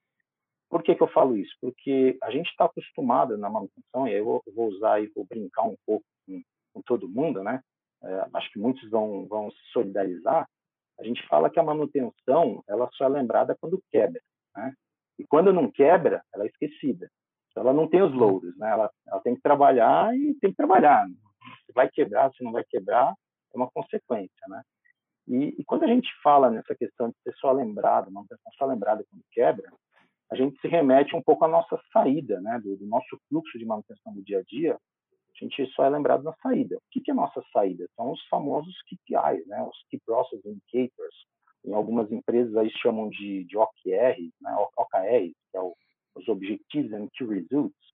Por 0.71 0.85
que, 0.85 0.95
que 0.95 1.03
eu 1.03 1.09
falo 1.09 1.37
isso? 1.37 1.53
Porque 1.61 2.17
a 2.23 2.31
gente 2.31 2.49
está 2.49 2.65
acostumado 2.65 3.37
na 3.37 3.51
manutenção, 3.51 4.07
e 4.07 4.15
eu 4.15 4.41
vou 4.55 4.69
usar 4.69 5.03
e 5.03 5.09
vou 5.09 5.27
brincar 5.29 5.65
um 5.65 5.77
pouco 5.85 6.07
com, 6.25 6.41
com 6.73 6.83
todo 6.83 7.09
mundo, 7.09 7.43
né? 7.43 7.61
É, 8.03 8.27
acho 8.35 8.51
que 8.53 8.59
muitos 8.59 8.89
vão, 8.89 9.27
vão 9.27 9.51
se 9.51 9.59
solidarizar. 9.73 10.49
A 10.99 11.05
gente 11.05 11.27
fala 11.27 11.51
que 11.51 11.59
a 11.59 11.63
manutenção 11.63 12.63
ela 12.69 12.89
só 12.93 13.07
é 13.07 13.09
lembrada 13.09 13.57
quando 13.61 13.83
quebra, 13.91 14.21
né? 14.57 14.73
E 15.19 15.27
quando 15.27 15.53
não 15.53 15.71
quebra, 15.71 16.23
ela 16.33 16.45
é 16.45 16.47
esquecida. 16.47 17.11
Ela 17.57 17.73
não 17.73 17.89
tem 17.89 18.01
os 18.01 18.15
louros, 18.15 18.57
né? 18.57 18.71
Ela, 18.71 18.91
ela 19.09 19.21
tem 19.21 19.35
que 19.35 19.43
trabalhar 19.43 20.17
e 20.17 20.35
tem 20.35 20.51
que 20.51 20.57
trabalhar. 20.57 21.05
Se 21.67 21.73
vai 21.75 21.91
quebrar, 21.91 22.33
se 22.33 22.45
não 22.45 22.53
vai 22.53 22.65
quebrar, 22.65 23.13
é 23.53 23.57
uma 23.57 23.71
consequência, 23.71 24.47
né? 24.49 24.63
E, 25.27 25.61
e, 25.61 25.65
quando 25.65 25.85
a 25.85 25.87
gente 25.87 26.09
fala 26.23 26.51
nessa 26.51 26.75
questão 26.75 27.09
de 27.09 27.17
ser 27.23 27.35
só 27.37 27.53
lembrado, 27.53 28.11
manutenção 28.11 28.53
só 28.57 28.67
lembrada 28.67 29.05
quando 29.11 29.23
quebra, 29.31 29.71
a 30.31 30.37
gente 30.37 30.61
se 30.61 30.69
remete 30.69 31.15
um 31.17 31.23
pouco 31.23 31.45
à 31.45 31.49
nossa 31.49 31.81
saída, 31.93 32.41
né, 32.41 32.61
do, 32.63 32.77
do, 32.77 32.87
nosso 32.87 33.19
fluxo 33.29 33.59
de 33.59 33.65
manutenção 33.65 34.15
do 34.15 34.23
dia 34.23 34.39
a 34.39 34.43
dia. 34.43 34.75
A 34.75 35.45
gente 35.45 35.67
só 35.73 35.85
é 35.85 35.89
lembrado 35.89 36.23
na 36.23 36.33
saída. 36.35 36.77
O 36.77 36.83
que, 36.91 37.01
que 37.01 37.11
é 37.11 37.15
nossa 37.15 37.43
saída? 37.53 37.87
São 37.97 38.13
os 38.13 38.25
famosos 38.29 38.75
KPIs, 38.83 39.47
né, 39.47 39.63
os 39.63 39.77
Key 39.89 40.01
Process 40.07 40.41
Indicators. 40.45 41.15
Em 41.65 41.75
algumas 41.75 42.11
empresas 42.13 42.57
aí 42.57 42.71
chamam 42.71 43.09
de, 43.11 43.45
de 43.45 43.57
OKR, 43.57 44.17
né, 44.41 44.57
OKR, 44.77 45.33
que 45.51 45.57
é 45.57 45.61
o, 45.61 45.75
os 46.15 46.29
Objectives 46.29 46.93
and 46.93 47.09
Key 47.13 47.27
Results. 47.27 47.91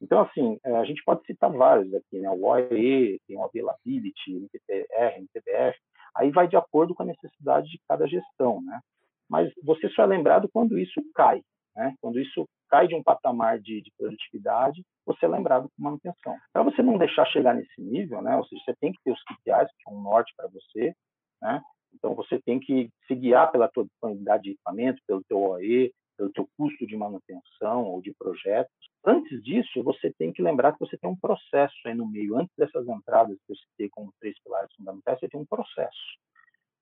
Então, 0.00 0.20
assim, 0.20 0.58
é, 0.64 0.76
a 0.76 0.84
gente 0.84 1.02
pode 1.04 1.24
citar 1.26 1.50
vários 1.50 1.92
aqui, 1.92 2.20
né? 2.20 2.30
O 2.30 2.44
OE, 2.44 3.20
tem 3.26 3.36
o 3.36 3.42
Availability, 3.42 4.36
MTBR, 4.36 5.20
MTBR. 5.22 5.76
Aí 6.14 6.30
vai 6.30 6.46
de 6.46 6.56
acordo 6.56 6.94
com 6.94 7.02
a 7.02 7.06
necessidade 7.06 7.68
de 7.68 7.80
cada 7.88 8.06
gestão, 8.06 8.62
né? 8.62 8.80
Mas 9.28 9.52
você 9.62 9.88
só 9.90 10.04
é 10.04 10.06
lembrado 10.06 10.48
quando 10.52 10.78
isso 10.78 11.02
cai, 11.14 11.42
né? 11.78 11.94
Quando 12.00 12.18
isso 12.18 12.44
cai 12.68 12.88
de 12.88 12.94
um 12.94 13.02
patamar 13.02 13.60
de, 13.60 13.80
de 13.80 13.92
produtividade, 13.96 14.82
você 15.06 15.24
é 15.24 15.28
lembrado 15.28 15.68
com 15.68 15.82
manutenção. 15.82 16.36
Para 16.52 16.64
você 16.64 16.82
não 16.82 16.98
deixar 16.98 17.24
chegar 17.26 17.54
nesse 17.54 17.80
nível, 17.80 18.20
né? 18.20 18.36
ou 18.36 18.44
seja, 18.44 18.60
você 18.64 18.74
tem 18.80 18.92
que 18.92 18.98
ter 19.04 19.12
os 19.12 19.22
KPIs, 19.22 19.70
que 19.78 19.88
é 19.88 19.92
um 19.92 20.02
norte 20.02 20.34
para 20.36 20.48
você, 20.48 20.92
né? 21.40 21.62
Então, 21.94 22.14
você 22.14 22.38
tem 22.42 22.60
que 22.60 22.90
se 23.06 23.14
guiar 23.14 23.50
pela 23.50 23.68
tua 23.68 23.84
disponibilidade 23.84 24.42
de 24.42 24.50
equipamento, 24.50 25.00
pelo 25.06 25.24
teu 25.24 25.40
OE, 25.40 25.90
pelo 26.18 26.30
teu 26.32 26.46
custo 26.58 26.86
de 26.86 26.96
manutenção 26.96 27.84
ou 27.84 28.02
de 28.02 28.12
projetos. 28.12 28.74
Antes 29.06 29.42
disso, 29.42 29.82
você 29.82 30.12
tem 30.18 30.30
que 30.30 30.42
lembrar 30.42 30.72
que 30.72 30.80
você 30.80 30.98
tem 30.98 31.08
um 31.08 31.16
processo 31.16 31.74
aí 31.86 31.94
no 31.94 32.06
meio. 32.06 32.36
Antes 32.36 32.54
dessas 32.58 32.86
entradas 32.88 33.38
que 33.46 33.52
eu 33.52 33.56
citei 33.56 33.88
como 33.88 34.12
três 34.20 34.38
pilares 34.42 34.70
fundamentais, 34.74 35.18
você 35.18 35.28
tem 35.28 35.40
um 35.40 35.46
processo. 35.46 36.18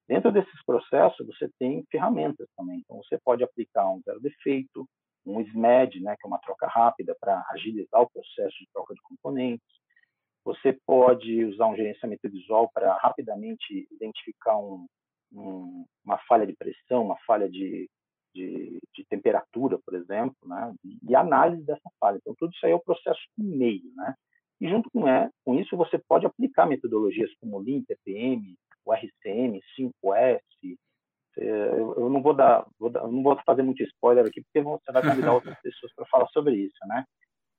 Dentro 0.08 0.30
desses 0.30 0.64
processos, 0.64 1.26
você 1.26 1.50
tem 1.58 1.84
ferramentas 1.90 2.48
também. 2.56 2.78
Então, 2.78 2.98
você 2.98 3.18
pode 3.18 3.42
aplicar 3.42 3.90
um 3.90 4.00
zero 4.02 4.20
defeito, 4.20 4.88
um 5.26 5.40
SMED, 5.40 6.00
né, 6.00 6.14
que 6.16 6.24
é 6.24 6.28
uma 6.28 6.38
troca 6.38 6.68
rápida 6.68 7.16
para 7.20 7.44
agilizar 7.50 8.00
o 8.00 8.10
processo 8.10 8.56
de 8.58 8.68
troca 8.72 8.94
de 8.94 9.00
componentes. 9.02 9.66
Você 10.44 10.78
pode 10.86 11.44
usar 11.44 11.66
um 11.66 11.76
gerenciamento 11.76 12.30
visual 12.30 12.70
para 12.72 12.96
rapidamente 12.98 13.88
identificar 13.90 14.56
um, 14.56 14.86
um, 15.32 15.84
uma 16.04 16.18
falha 16.28 16.46
de 16.46 16.54
pressão, 16.54 17.04
uma 17.04 17.18
falha 17.26 17.50
de, 17.50 17.90
de, 18.32 18.78
de, 18.94 19.04
temperatura, 19.10 19.76
por 19.84 19.94
exemplo, 19.94 20.36
né, 20.44 20.72
e 21.08 21.16
análise 21.16 21.64
dessa 21.64 21.90
falha. 21.98 22.18
Então, 22.18 22.34
tudo 22.38 22.52
isso 22.52 22.64
aí 22.64 22.70
é 22.70 22.76
o 22.76 22.84
processo 22.84 23.20
no 23.36 23.56
meio. 23.56 23.92
Né? 23.96 24.14
E 24.60 24.68
junto 24.68 24.88
com, 24.90 25.08
é, 25.08 25.28
com 25.44 25.58
isso, 25.58 25.76
você 25.76 25.98
pode 25.98 26.24
aplicar 26.26 26.66
metodologias 26.66 27.34
como 27.40 27.58
Lean, 27.58 27.82
TPM, 27.82 28.56
o 28.86 28.94
RCM, 28.94 29.60
5S. 29.78 30.40
Eu, 31.36 31.94
eu 31.98 32.08
não 32.08 32.22
vou 32.22 32.32
dar, 32.32 32.64
vou 32.78 32.88
dar, 32.88 33.02
não 33.02 33.22
vou 33.22 33.36
fazer 33.44 33.62
muito 33.62 33.82
spoiler 33.82 34.24
aqui, 34.24 34.40
porque 34.42 34.62
você 34.62 34.90
vai 34.90 35.02
convidar 35.02 35.32
outras 35.34 35.60
pessoas 35.60 35.92
para 35.94 36.06
falar 36.06 36.26
sobre 36.28 36.54
isso, 36.54 36.78
né? 36.86 37.04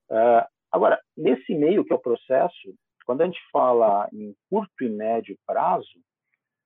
Uh, 0.09 0.47
agora, 0.71 0.99
nesse 1.15 1.53
meio 1.53 1.85
que 1.85 1.93
é 1.93 1.95
o 1.95 2.01
processo, 2.01 2.73
quando 3.05 3.21
a 3.21 3.25
gente 3.25 3.39
fala 3.51 4.09
em 4.11 4.33
curto 4.49 4.83
e 4.83 4.89
médio 4.89 5.37
prazo, 5.45 5.99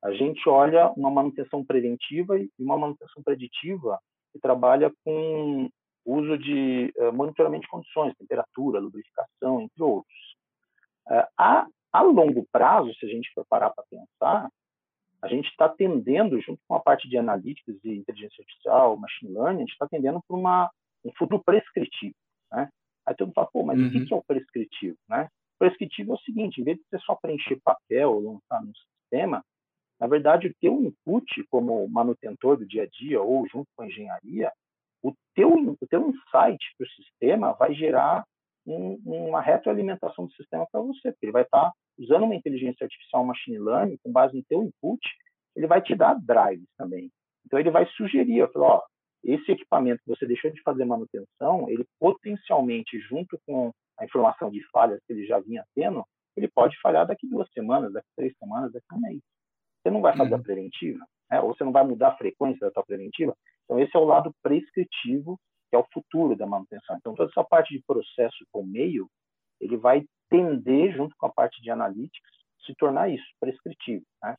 a 0.03 0.11
gente 0.13 0.47
olha 0.47 0.89
uma 0.91 1.11
manutenção 1.11 1.65
preventiva 1.65 2.39
e 2.39 2.49
uma 2.57 2.77
manutenção 2.77 3.21
preditiva 3.23 3.99
que 4.31 4.39
trabalha 4.39 4.91
com 5.03 5.69
uso 6.05 6.37
de 6.37 6.93
uh, 6.97 7.11
monitoramento 7.11 7.63
de 7.63 7.67
condições, 7.67 8.15
temperatura, 8.15 8.79
lubrificação, 8.79 9.61
entre 9.61 9.83
outros. 9.83 10.35
A 11.37 11.67
a 11.91 12.01
longo 12.01 12.45
prazo, 12.51 12.93
se 12.95 13.05
a 13.05 13.09
gente 13.09 13.31
for 13.33 13.45
parar 13.47 13.69
para 13.71 13.83
pensar, 13.89 14.49
a 15.21 15.27
gente 15.27 15.47
está 15.49 15.69
tendendo, 15.69 16.41
junto 16.41 16.59
com 16.67 16.75
a 16.75 16.79
parte 16.79 17.07
de 17.07 17.17
analíticas 17.17 17.75
e 17.83 17.93
inteligência 17.93 18.41
artificial, 18.41 18.97
machine 18.97 19.33
learning, 19.33 19.57
a 19.57 19.59
gente 19.61 19.73
está 19.73 19.87
tendendo 19.87 20.21
para 20.27 20.35
uma, 20.35 20.71
um 21.05 21.11
futuro 21.15 21.43
prescritivo. 21.43 22.15
Né? 22.51 22.69
Aí 23.05 23.15
todo 23.15 23.27
mundo 23.27 23.35
fala, 23.35 23.49
pô, 23.51 23.63
mas 23.63 23.79
uhum. 23.79 23.87
o 23.87 24.05
que 24.05 24.13
é 24.13 24.15
o 24.15 24.23
prescritivo? 24.23 24.97
Né? 25.07 25.25
O 25.55 25.59
prescritivo 25.59 26.13
é 26.13 26.15
o 26.15 26.19
seguinte, 26.19 26.59
em 26.59 26.63
vez 26.63 26.77
de 26.77 26.83
você 26.89 26.99
só 26.99 27.15
preencher 27.15 27.59
papel 27.63 28.11
ou 28.11 28.33
lançar 28.33 28.65
no 28.65 28.73
sistema, 28.75 29.43
na 29.99 30.07
verdade, 30.07 30.47
o 30.47 30.55
teu 30.59 30.81
input 30.81 31.43
como 31.51 31.87
manutentor 31.87 32.57
do 32.57 32.65
dia 32.65 32.83
a 32.83 32.87
dia 32.87 33.21
ou 33.21 33.47
junto 33.47 33.67
com 33.75 33.83
a 33.83 33.87
engenharia, 33.87 34.51
o 35.03 35.13
teu, 35.35 35.53
o 35.53 35.87
teu 35.87 36.09
insight 36.09 36.65
para 36.75 36.85
o 36.85 36.89
sistema 36.95 37.53
vai 37.53 37.75
gerar 37.75 38.25
um, 38.65 38.99
uma 39.05 39.41
retroalimentação 39.41 40.25
do 40.25 40.33
sistema 40.33 40.67
para 40.71 40.81
você, 40.81 41.11
porque 41.11 41.25
ele 41.25 41.31
vai 41.31 41.43
estar 41.43 41.61
tá 41.61 41.73
usando 41.97 42.23
uma 42.23 42.35
inteligência 42.35 42.83
artificial, 42.83 43.25
machine 43.25 43.59
learning, 43.59 43.97
com 44.03 44.11
base 44.11 44.35
no 44.35 44.43
teu 44.43 44.63
input, 44.63 45.01
ele 45.55 45.67
vai 45.67 45.81
te 45.81 45.95
dar 45.95 46.15
drives 46.15 46.67
também. 46.77 47.09
Então 47.45 47.59
ele 47.59 47.71
vai 47.71 47.85
sugerir, 47.87 48.49
falo, 48.51 48.65
ó, 48.65 48.81
esse 49.23 49.51
equipamento 49.51 50.01
que 50.03 50.09
você 50.09 50.25
deixou 50.25 50.51
de 50.51 50.61
fazer 50.61 50.85
manutenção, 50.85 51.69
ele 51.69 51.85
potencialmente, 51.99 52.99
junto 52.99 53.39
com 53.45 53.71
a 53.99 54.05
informação 54.05 54.49
de 54.49 54.63
falhas 54.71 54.99
que 55.05 55.13
ele 55.13 55.25
já 55.25 55.39
vinha 55.39 55.63
tendo, 55.75 56.03
ele 56.35 56.47
pode 56.47 56.79
falhar 56.81 57.05
daqui 57.05 57.27
duas 57.27 57.49
semanas, 57.51 57.93
daqui 57.93 58.07
três 58.15 58.35
semanas, 58.37 58.71
daqui 58.71 58.85
um 58.93 58.99
mês. 58.99 59.19
Você 59.81 59.91
não 59.91 60.01
vai 60.01 60.15
fazer 60.15 60.33
uhum. 60.33 60.39
a 60.39 60.43
preventiva, 60.43 61.05
né? 61.29 61.41
ou 61.41 61.53
você 61.53 61.63
não 61.63 61.71
vai 61.71 61.83
mudar 61.83 62.09
a 62.09 62.17
frequência 62.17 62.65
da 62.65 62.71
sua 62.71 62.85
preventiva. 62.85 63.35
Então 63.65 63.79
esse 63.79 63.95
é 63.95 63.99
o 63.99 64.05
lado 64.05 64.33
prescritivo, 64.41 65.39
que 65.71 65.75
é 65.77 65.79
o 65.79 65.87
futuro 65.91 66.35
da 66.35 66.45
manutenção. 66.45 66.97
Então 66.97 67.15
toda 67.15 67.31
essa 67.31 67.43
parte 67.43 67.73
de 67.73 67.81
processo 67.83 68.45
com 68.51 68.61
meio, 68.63 69.09
ele 69.59 69.77
vai 69.77 70.03
tender, 70.29 70.93
junto 70.93 71.15
com 71.17 71.25
a 71.25 71.31
parte 71.31 71.61
de 71.61 71.71
analytics, 71.71 72.29
se 72.65 72.75
tornar 72.75 73.09
isso, 73.09 73.25
prescritivo. 73.39 74.03
Né? 74.21 74.35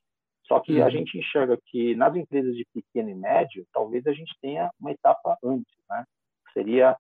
Só 0.47 0.61
que 0.61 0.79
uhum. 0.79 0.85
a 0.85 0.91
gente 0.91 1.17
enxerga 1.19 1.59
que 1.67 1.95
nas 1.97 2.15
empresas 2.15 2.55
de 2.55 2.67
pequeno 2.75 3.09
e 3.09 3.15
médio, 3.15 3.67
talvez 3.73 4.07
a 4.07 4.13
gente 4.13 4.35
tenha 4.43 4.71
uma 4.79 4.93
etapa 4.93 5.39
antes, 5.43 5.73
né? 5.89 6.05
Seria 6.53 6.97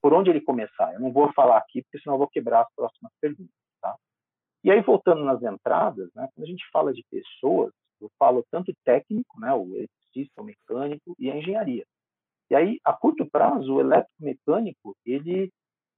por 0.00 0.12
onde 0.12 0.30
ele 0.30 0.40
começar. 0.40 0.92
Eu 0.94 1.00
não 1.00 1.12
vou 1.12 1.32
falar 1.32 1.58
aqui, 1.58 1.82
porque 1.82 1.98
senão 1.98 2.14
eu 2.14 2.18
vou 2.18 2.28
quebrar 2.28 2.62
as 2.62 2.74
próximas 2.74 3.12
perguntas, 3.20 3.54
tá? 3.80 3.96
E 4.62 4.70
aí, 4.70 4.80
voltando 4.82 5.24
nas 5.24 5.42
entradas, 5.42 6.08
né? 6.14 6.28
Quando 6.32 6.44
a 6.44 6.48
gente 6.48 6.64
fala 6.70 6.92
de 6.92 7.04
pessoas, 7.10 7.72
eu 8.00 8.08
falo 8.18 8.44
tanto 8.50 8.72
técnico, 8.84 9.40
né? 9.40 9.52
O 9.52 9.66
eletricista, 9.74 10.40
o 10.40 10.44
mecânico 10.44 11.16
e 11.18 11.30
a 11.30 11.36
engenharia. 11.36 11.84
E 12.52 12.54
aí, 12.54 12.78
a 12.84 12.92
curto 12.92 13.24
prazo, 13.24 13.76
o 13.76 13.80
eletromecânico, 13.80 14.94
ele 15.06 15.50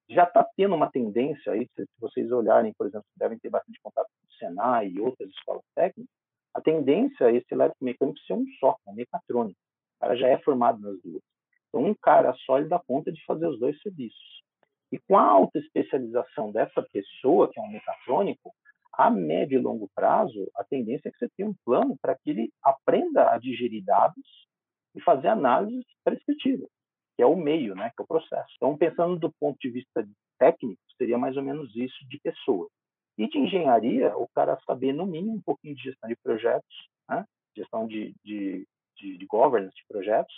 já 0.08 0.22
está 0.22 0.46
tendo 0.56 0.76
uma 0.76 0.88
tendência 0.88 1.50
aí, 1.50 1.66
se 1.74 1.84
vocês 1.98 2.30
olharem, 2.30 2.72
por 2.78 2.86
exemplo, 2.86 3.08
devem 3.16 3.36
ter 3.40 3.50
bastante 3.50 3.80
contato 3.82 4.06
com 4.06 4.28
o 4.28 4.38
Senai 4.38 4.86
e 4.86 5.00
outras 5.00 5.28
escolas 5.30 5.64
técnicas, 5.74 6.14
a 6.54 6.60
tendência 6.60 7.24
é 7.24 7.34
esse 7.34 7.52
eletromecânico 7.52 8.20
ser 8.20 8.34
um 8.34 8.44
só, 8.60 8.76
um 8.86 8.94
mecatrônico. 8.94 9.58
O 9.96 10.00
cara 10.02 10.16
já 10.16 10.28
é 10.28 10.38
formado 10.38 10.78
nas 10.78 10.96
duas. 11.02 11.20
Então, 11.66 11.86
um 11.86 11.94
cara 12.00 12.32
só 12.46 12.58
ele 12.58 12.68
dá 12.68 12.78
conta 12.78 13.10
de 13.10 13.24
fazer 13.24 13.48
os 13.48 13.58
dois 13.58 13.76
serviços. 13.82 14.44
E 14.92 14.98
com 15.08 15.18
a 15.18 15.24
alta 15.24 15.58
especialização 15.58 16.52
dessa 16.52 16.86
pessoa, 16.92 17.50
que 17.50 17.58
é 17.58 17.62
um 17.64 17.72
mecatrônico, 17.72 18.54
a 18.92 19.10
médio 19.10 19.58
e 19.58 19.60
longo 19.60 19.90
prazo, 19.92 20.48
a 20.54 20.62
tendência 20.62 21.08
é 21.08 21.10
que 21.10 21.18
você 21.18 21.28
tenha 21.36 21.48
um 21.48 21.56
plano 21.64 21.96
para 22.00 22.14
que 22.14 22.30
ele 22.30 22.52
aprenda 22.62 23.32
a 23.32 23.38
digerir 23.38 23.84
dados 23.84 24.46
e 24.94 25.00
fazer 25.02 25.28
análises 25.28 25.84
prescritivas 26.02 26.68
que 27.16 27.22
é 27.22 27.26
o 27.26 27.36
meio, 27.36 27.74
né, 27.74 27.90
que 27.90 28.02
é 28.02 28.04
o 28.04 28.06
processo. 28.06 28.52
Então, 28.56 28.76
pensando 28.76 29.18
do 29.18 29.32
ponto 29.38 29.58
de 29.60 29.70
vista 29.70 30.06
técnico, 30.38 30.80
seria 30.98 31.16
mais 31.16 31.36
ou 31.36 31.42
menos 31.42 31.74
isso 31.74 31.96
de 32.08 32.18
pessoa. 32.20 32.68
E 33.16 33.28
de 33.28 33.38
engenharia, 33.38 34.16
o 34.16 34.28
cara 34.34 34.58
saber, 34.66 34.92
no 34.92 35.06
mínimo, 35.06 35.36
um 35.36 35.42
pouquinho 35.42 35.74
de 35.76 35.82
gestão 35.82 36.08
de 36.08 36.16
projetos, 36.16 36.88
né, 37.08 37.24
gestão 37.56 37.86
de, 37.86 38.14
de, 38.24 38.66
de, 38.96 39.16
de 39.16 39.26
governance 39.26 39.76
de 39.76 39.86
projetos. 39.86 40.34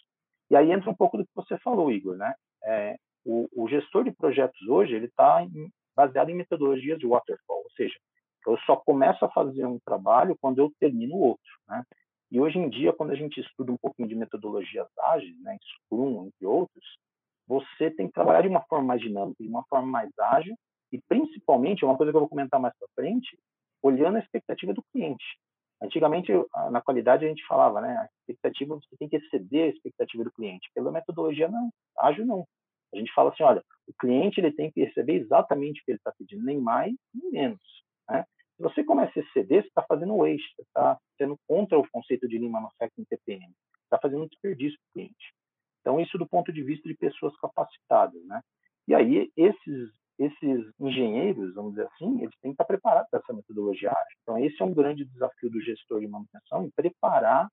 E 0.50 0.56
aí 0.56 0.70
entra 0.70 0.90
um 0.90 0.94
pouco 0.94 1.16
do 1.16 1.24
que 1.24 1.34
você 1.34 1.58
falou, 1.58 1.90
Igor. 1.90 2.16
Né? 2.16 2.34
É, 2.62 2.96
o, 3.24 3.48
o 3.56 3.68
gestor 3.68 4.04
de 4.04 4.12
projetos 4.12 4.60
hoje 4.68 4.94
ele 4.94 5.06
está 5.06 5.44
baseado 5.96 6.28
em 6.28 6.34
metodologias 6.34 6.98
de 6.98 7.06
waterfall, 7.06 7.62
ou 7.64 7.70
seja, 7.74 7.94
eu 8.46 8.58
só 8.58 8.76
começo 8.76 9.24
a 9.24 9.30
fazer 9.30 9.64
um 9.64 9.78
trabalho 9.80 10.36
quando 10.40 10.58
eu 10.58 10.70
termino 10.78 11.14
o 11.14 11.20
outro. 11.20 11.50
Né? 11.66 11.82
E 12.30 12.40
hoje 12.40 12.58
em 12.58 12.68
dia, 12.68 12.92
quando 12.92 13.12
a 13.12 13.14
gente 13.14 13.40
estuda 13.40 13.72
um 13.72 13.76
pouquinho 13.76 14.08
de 14.08 14.14
metodologias 14.14 14.88
ágeis, 14.98 15.40
né, 15.42 15.56
Scrum, 15.62 16.26
entre 16.26 16.46
outros, 16.46 16.84
você 17.46 17.90
tem 17.90 18.08
que 18.08 18.12
trabalhar 18.12 18.42
de 18.42 18.48
uma 18.48 18.62
forma 18.62 18.86
mais 18.86 19.00
dinâmica, 19.00 19.42
de 19.42 19.48
uma 19.48 19.64
forma 19.64 19.86
mais 19.86 20.10
ágil, 20.18 20.56
e 20.92 21.00
principalmente, 21.08 21.84
uma 21.84 21.96
coisa 21.96 22.12
que 22.12 22.16
eu 22.16 22.20
vou 22.20 22.28
comentar 22.28 22.60
mais 22.60 22.74
para 22.78 22.88
frente, 22.94 23.38
olhando 23.82 24.16
a 24.16 24.20
expectativa 24.20 24.74
do 24.74 24.82
cliente. 24.92 25.24
Antigamente, 25.80 26.32
na 26.70 26.80
qualidade, 26.80 27.24
a 27.24 27.28
gente 27.28 27.46
falava, 27.46 27.80
né, 27.80 27.96
a 27.96 28.08
expectativa, 28.20 28.74
você 28.74 28.96
tem 28.98 29.08
que 29.08 29.16
exceder 29.16 29.64
a 29.64 29.68
expectativa 29.68 30.24
do 30.24 30.32
cliente. 30.32 30.70
Pela 30.74 30.90
metodologia, 30.90 31.48
não, 31.48 31.70
ágil 31.98 32.26
não. 32.26 32.46
A 32.94 32.98
gente 32.98 33.12
fala 33.12 33.30
assim, 33.30 33.42
olha, 33.42 33.62
o 33.86 33.92
cliente 34.00 34.40
ele 34.40 34.52
tem 34.52 34.70
que 34.70 34.82
receber 34.84 35.14
exatamente 35.14 35.80
o 35.80 35.84
que 35.84 35.92
ele 35.92 35.98
está 35.98 36.12
pedindo, 36.16 36.44
nem 36.44 36.58
mais, 36.58 36.94
nem 37.14 37.30
menos. 37.30 37.84
Né? 38.08 38.24
Se 38.56 38.62
você 38.62 38.82
começa 38.82 39.18
a 39.18 39.22
exceder, 39.22 39.62
você 39.62 39.68
está 39.68 39.82
fazendo 39.82 40.16
waste, 40.16 40.54
está 40.58 40.98
sendo 41.18 41.38
contra 41.46 41.78
o 41.78 41.88
conceito 41.90 42.26
de 42.26 42.38
Lean 42.38 42.50
Manufacturing 42.50 43.04
TPM, 43.04 43.52
está 43.84 43.98
fazendo 43.98 44.22
um 44.22 44.26
desperdício 44.26 44.78
para 44.78 44.88
o 44.88 44.92
cliente. 44.94 45.34
Então, 45.80 46.00
isso 46.00 46.16
do 46.18 46.26
ponto 46.26 46.52
de 46.52 46.62
vista 46.62 46.88
de 46.88 46.96
pessoas 46.96 47.36
capacitadas. 47.36 48.20
Né? 48.24 48.40
E 48.88 48.94
aí, 48.94 49.30
esses, 49.36 49.90
esses 50.18 50.72
engenheiros, 50.80 51.54
vamos 51.54 51.72
dizer 51.72 51.86
assim, 51.86 52.22
eles 52.22 52.34
têm 52.40 52.50
que 52.50 52.54
estar 52.54 52.64
preparados 52.64 53.08
para 53.10 53.20
essa 53.20 53.32
metodologia 53.32 53.90
ágil. 53.90 54.18
Então, 54.22 54.38
esse 54.38 54.60
é 54.60 54.64
um 54.64 54.74
grande 54.74 55.04
desafio 55.04 55.50
do 55.50 55.60
gestor 55.60 56.00
de 56.00 56.08
manutenção, 56.08 56.64
em 56.64 56.70
preparar 56.70 57.48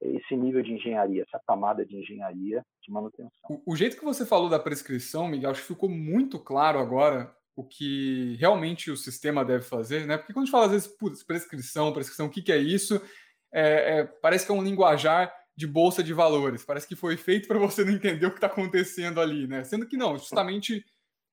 esse 0.00 0.34
nível 0.34 0.62
de 0.62 0.72
engenharia, 0.72 1.22
essa 1.22 1.40
camada 1.46 1.84
de 1.84 1.96
engenharia 1.96 2.64
de 2.82 2.90
manutenção. 2.90 3.30
O, 3.48 3.72
o, 3.72 3.76
jeito 3.76 3.96
que 3.98 4.04
você 4.04 4.24
falou 4.24 4.48
da 4.48 4.58
prescrição, 4.58 5.28
Miguel, 5.28 5.50
acho 5.50 5.60
que 5.60 5.74
ficou 5.74 5.88
muito 5.88 6.38
claro 6.38 6.78
agora 6.78 7.34
o 7.56 7.64
que 7.64 8.36
realmente 8.38 8.90
o 8.90 8.96
sistema 8.96 9.44
deve 9.44 9.64
fazer, 9.64 10.06
né? 10.06 10.16
Porque 10.16 10.32
quando 10.32 10.44
a 10.44 10.46
gente 10.46 10.52
fala 10.52 10.66
às 10.66 10.72
vezes, 10.72 11.24
prescrição, 11.24 11.92
prescrição, 11.92 12.26
o 12.26 12.30
que, 12.30 12.42
que 12.42 12.52
é 12.52 12.58
isso? 12.58 13.00
É, 13.52 13.98
é, 13.98 14.04
parece 14.04 14.46
que 14.46 14.52
é 14.52 14.54
um 14.54 14.62
linguajar 14.62 15.32
de 15.56 15.66
bolsa 15.66 16.02
de 16.02 16.14
valores, 16.14 16.64
parece 16.64 16.86
que 16.86 16.96
foi 16.96 17.16
feito 17.16 17.46
para 17.46 17.58
você 17.58 17.84
não 17.84 17.92
entender 17.92 18.26
o 18.26 18.30
que 18.30 18.38
está 18.38 18.46
acontecendo 18.46 19.20
ali, 19.20 19.46
né? 19.46 19.64
Sendo 19.64 19.86
que 19.86 19.96
não, 19.96 20.16
justamente 20.16 20.84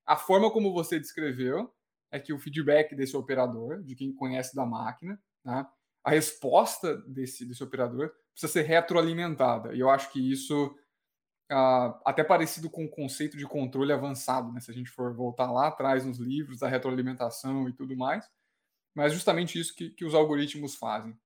a 0.06 0.16
forma 0.16 0.50
como 0.50 0.72
você 0.72 0.98
descreveu 0.98 1.72
é 2.10 2.18
que 2.18 2.32
o 2.32 2.38
feedback 2.38 2.94
desse 2.94 3.16
operador, 3.16 3.82
de 3.82 3.94
quem 3.94 4.12
conhece 4.14 4.54
da 4.54 4.64
máquina, 4.66 5.20
né? 5.44 5.66
a 6.04 6.10
resposta 6.10 6.96
desse, 7.06 7.44
desse 7.44 7.62
operador 7.62 8.10
precisa 8.32 8.52
ser 8.52 8.62
retroalimentada. 8.62 9.74
E 9.74 9.80
eu 9.80 9.90
acho 9.90 10.10
que 10.10 10.32
isso, 10.32 10.74
uh, 11.50 11.94
até 12.04 12.22
parecido 12.22 12.70
com 12.70 12.84
o 12.84 12.90
conceito 12.90 13.36
de 13.36 13.46
controle 13.46 13.92
avançado, 13.92 14.52
né? 14.52 14.60
se 14.60 14.70
a 14.70 14.74
gente 14.74 14.90
for 14.90 15.14
voltar 15.14 15.50
lá 15.50 15.68
atrás 15.68 16.04
nos 16.04 16.18
livros 16.18 16.60
da 16.60 16.68
retroalimentação 16.68 17.68
e 17.68 17.72
tudo 17.72 17.96
mais, 17.96 18.24
mas 18.94 19.12
justamente 19.12 19.58
isso 19.58 19.74
que, 19.74 19.90
que 19.90 20.04
os 20.04 20.14
algoritmos 20.14 20.74
fazem. 20.74 21.16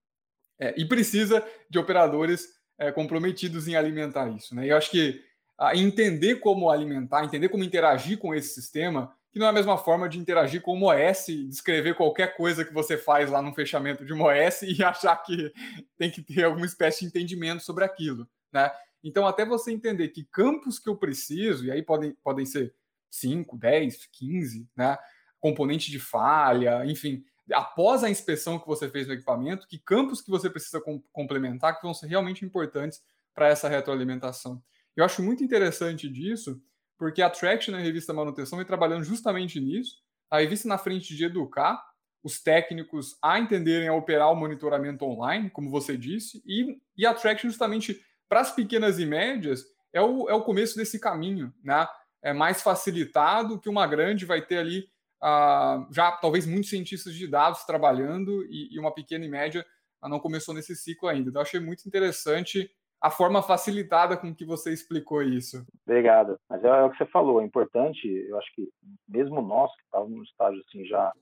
É, 0.59 0.75
e 0.81 0.85
precisa 0.85 1.45
de 1.69 1.79
operadores 1.79 2.49
é, 2.79 2.93
comprometidos 2.93 3.67
em 3.67 3.75
alimentar 3.75 4.29
isso. 4.29 4.55
Né? 4.55 4.67
E 4.67 4.69
eu 4.69 4.77
acho 4.77 4.91
que 4.91 5.21
uh, 5.61 5.77
entender 5.77 6.37
como 6.37 6.71
alimentar, 6.71 7.25
entender 7.25 7.49
como 7.49 7.65
interagir 7.65 8.19
com 8.19 8.35
esse 8.35 8.55
sistema 8.55 9.15
que 9.33 9.39
não 9.39 9.47
é 9.47 9.49
a 9.49 9.53
mesma 9.53 9.79
forma 9.79 10.11
de 10.11 10.19
interagir 10.19 10.61
com 10.61 10.79
o 10.79 10.85
OS, 10.85 11.27
descrever 11.49 11.95
qualquer 11.95 12.37
coisa 12.37 12.67
que 12.67 12.73
você 12.73 12.99
faz 12.99 13.31
lá 13.31 13.41
no 13.41 13.55
fechamento 13.55 14.05
de 14.05 14.13
um 14.13 14.23
OS 14.23 14.61
e 14.63 14.85
achar 14.85 15.17
que 15.17 15.51
tem 15.97 16.11
que 16.11 16.21
ter 16.21 16.45
alguma 16.45 16.67
espécie 16.67 17.01
de 17.01 17.07
entendimento 17.07 17.63
sobre 17.63 17.83
aquilo, 17.83 18.29
né? 18.53 18.71
Então, 19.03 19.27
até 19.27 19.45
você 19.45 19.73
entender 19.73 20.09
que 20.09 20.25
campos 20.25 20.79
que 20.79 20.89
eu 20.89 20.97
preciso, 20.97 21.65
e 21.65 21.71
aí 21.71 21.83
podem, 21.83 22.15
podem 22.23 22.47
ser 22.47 22.75
5, 23.11 23.57
10, 23.59 24.07
15, 24.13 24.69
né? 24.77 24.97
Componente 25.41 25.91
de 25.91 25.99
falha, 25.99 26.85
enfim, 26.87 27.25
após 27.53 28.05
a 28.05 28.11
inspeção 28.11 28.59
que 28.59 28.67
você 28.67 28.89
fez 28.89 29.07
no 29.07 29.15
equipamento, 29.15 29.67
que 29.67 29.79
campos 29.79 30.21
que 30.21 30.31
você 30.31 30.49
precisa 30.49 30.81
com, 30.81 31.01
complementar 31.13 31.77
que 31.77 31.83
vão 31.83 31.93
ser 31.93 32.07
realmente 32.07 32.45
importantes 32.45 33.03
para 33.35 33.49
essa 33.49 33.69
retroalimentação. 33.69 34.63
Eu 34.97 35.05
acho 35.05 35.23
muito 35.23 35.43
interessante 35.43 36.09
disso, 36.09 36.63
porque 36.99 37.23
a 37.23 37.31
Traction, 37.31 37.75
a 37.75 37.79
revista 37.79 38.13
Manutenção, 38.13 38.59
vem 38.59 38.67
trabalhando 38.67 39.05
justamente 39.05 39.59
nisso. 39.59 39.97
A 40.31 40.39
revista 40.39 40.69
na 40.69 40.79
frente 40.79 41.17
de 41.17 41.25
educar 41.25 41.83
os 42.23 42.41
técnicos 42.41 43.17
a 43.21 43.39
entenderem 43.39 43.89
a 43.89 43.95
operar 43.95 44.31
o 44.31 44.37
monitoramento 44.37 45.05
online, 45.05 45.51
como 45.51 45.71
você 45.71 45.97
disse, 45.97 46.43
e, 46.47 46.81
e 46.97 47.05
a 47.05 47.13
Traction 47.13 47.51
justamente 47.51 48.01
para 48.33 48.41
as 48.41 48.51
pequenas 48.51 48.99
e 48.99 49.05
médias 49.05 49.63
é 49.93 50.01
o, 50.01 50.27
é 50.27 50.33
o 50.33 50.43
começo 50.43 50.75
desse 50.75 50.99
caminho, 50.99 51.53
né? 51.63 51.87
É 52.23 52.33
mais 52.33 52.63
facilitado 52.63 53.61
que 53.61 53.69
uma 53.69 53.87
grande 53.87 54.25
vai 54.25 54.41
ter 54.41 54.57
ali 54.57 54.89
uh, 55.23 55.87
já 55.93 56.13
talvez 56.13 56.47
muitos 56.47 56.71
cientistas 56.71 57.15
de 57.15 57.27
dados 57.27 57.65
trabalhando 57.65 58.43
e, 58.47 58.75
e 58.75 58.79
uma 58.79 58.91
pequena 58.91 59.27
e 59.27 59.29
média 59.29 59.67
não 60.05 60.19
começou 60.19 60.55
nesse 60.55 60.75
ciclo 60.75 61.11
ainda. 61.11 61.29
Então, 61.29 61.43
achei 61.43 61.61
muito 61.61 61.87
interessante 61.87 62.71
a 63.03 63.11
forma 63.11 63.43
facilitada 63.43 64.17
com 64.17 64.35
que 64.35 64.47
você 64.47 64.73
explicou 64.73 65.23
isso. 65.23 65.67
Obrigado. 65.87 66.39
Mas 66.49 66.65
é, 66.65 66.69
é, 66.69 66.85
o 66.85 66.91
que 66.91 66.97
você 66.97 67.07
falou, 67.11 67.39
é 67.39 67.45
importante, 67.45 68.09
eu 68.09 68.39
acho 68.39 68.51
que 68.55 68.67
mesmo 69.07 69.43
nós 69.43 69.71
que 69.77 69.83
estávamos 69.83 70.17
no 70.17 70.25
estágio 70.25 70.65
assim 70.67 70.87
já 70.87 71.13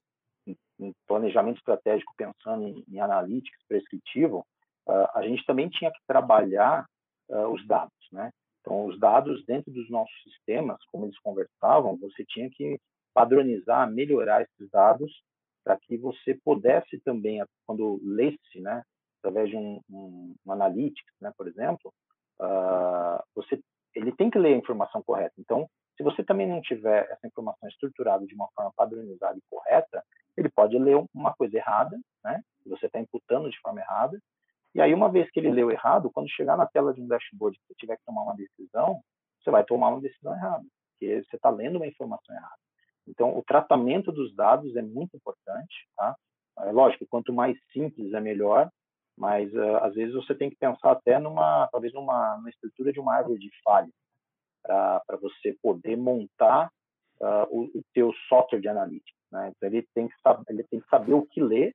em 0.78 0.94
planejamento 1.08 1.58
estratégico 1.58 2.14
pensando 2.16 2.68
em, 2.68 2.84
em 2.88 3.00
analytics 3.00 3.66
prescritivo, 3.66 4.46
uh, 4.86 5.08
a 5.12 5.22
gente 5.22 5.44
também 5.44 5.68
tinha 5.68 5.90
que 5.90 5.98
trabalhar 6.06 6.86
uh, 7.30 7.48
os 7.48 7.66
dados, 7.66 8.08
né? 8.12 8.30
Então, 8.60 8.86
os 8.86 8.98
dados 8.98 9.44
dentro 9.46 9.72
dos 9.72 9.88
nossos 9.90 10.14
sistemas, 10.22 10.78
como 10.92 11.06
eles 11.06 11.18
conversavam, 11.20 11.96
você 11.96 12.24
tinha 12.26 12.50
que 12.50 12.78
padronizar, 13.14 13.90
melhorar 13.90 14.42
esses 14.42 14.70
dados 14.70 15.10
para 15.64 15.78
que 15.78 15.96
você 15.96 16.34
pudesse 16.44 17.00
também, 17.00 17.42
quando 17.66 18.00
lesse, 18.04 18.60
né, 18.60 18.82
através 19.18 19.50
de 19.50 19.56
um, 19.56 19.80
um, 19.90 20.34
um 20.46 20.52
analytics, 20.52 21.14
né, 21.20 21.32
por 21.36 21.48
exemplo, 21.48 21.92
uh, 22.40 23.22
você 23.34 23.60
ele 23.94 24.12
tem 24.12 24.30
que 24.30 24.38
ler 24.38 24.54
a 24.54 24.58
informação 24.58 25.02
correta. 25.02 25.34
Então, 25.38 25.68
se 25.96 26.02
você 26.02 26.22
também 26.22 26.48
não 26.48 26.60
tiver 26.60 27.10
essa 27.10 27.26
informação 27.26 27.68
estruturada 27.68 28.24
de 28.24 28.34
uma 28.34 28.48
forma 28.54 28.72
padronizada 28.76 29.36
e 29.36 29.42
correta, 29.50 30.02
ele 30.36 30.48
pode 30.48 30.78
ler 30.78 30.96
uma 31.12 31.34
coisa 31.34 31.56
errada, 31.56 31.98
né? 32.24 32.40
Você 32.66 32.86
está 32.86 33.00
imputando 33.00 33.50
de 33.50 33.60
forma 33.60 33.80
errada. 33.80 34.18
E 34.74 34.80
aí, 34.80 34.94
uma 34.94 35.10
vez 35.10 35.30
que 35.30 35.40
ele 35.40 35.50
leu 35.50 35.70
errado, 35.70 36.10
quando 36.12 36.30
chegar 36.30 36.56
na 36.56 36.66
tela 36.66 36.94
de 36.94 37.00
um 37.00 37.08
dashboard 37.08 37.56
e 37.56 37.66
você 37.66 37.74
tiver 37.74 37.96
que 37.96 38.04
tomar 38.04 38.22
uma 38.22 38.36
decisão, 38.36 39.00
você 39.40 39.50
vai 39.50 39.64
tomar 39.64 39.88
uma 39.88 40.00
decisão 40.00 40.34
errada, 40.34 40.64
porque 40.92 41.22
você 41.22 41.36
está 41.36 41.50
lendo 41.50 41.76
uma 41.76 41.86
informação 41.86 42.34
errada. 42.34 42.58
Então, 43.08 43.36
o 43.36 43.42
tratamento 43.42 44.12
dos 44.12 44.34
dados 44.34 44.76
é 44.76 44.82
muito 44.82 45.16
importante, 45.16 45.88
tá? 45.96 46.14
É 46.60 46.72
lógico, 46.72 47.06
quanto 47.08 47.32
mais 47.32 47.58
simples 47.72 48.12
é 48.12 48.20
melhor, 48.20 48.70
mas 49.16 49.52
uh, 49.54 49.76
às 49.82 49.94
vezes 49.94 50.14
você 50.14 50.34
tem 50.34 50.50
que 50.50 50.56
pensar 50.56 50.92
até 50.92 51.18
numa 51.18 51.68
talvez 51.70 51.92
numa, 51.92 52.36
numa 52.36 52.48
estrutura 52.50 52.92
de 52.92 53.00
uma 53.00 53.14
árvore 53.14 53.38
de 53.38 53.50
falha 53.62 53.90
para 54.62 55.16
você 55.20 55.56
poder 55.62 55.96
montar 55.96 56.70
uh, 57.20 57.46
o, 57.50 57.64
o 57.78 57.82
teu 57.92 58.12
software 58.28 58.60
de 58.60 58.68
analítica 58.68 59.18
né? 59.30 59.52
então 59.54 59.68
ele 59.68 59.86
tem 59.94 60.08
que 60.08 60.14
ele 60.48 60.62
tem 60.64 60.80
que 60.80 60.88
saber 60.88 61.14
o 61.14 61.26
que 61.26 61.40
ler 61.42 61.74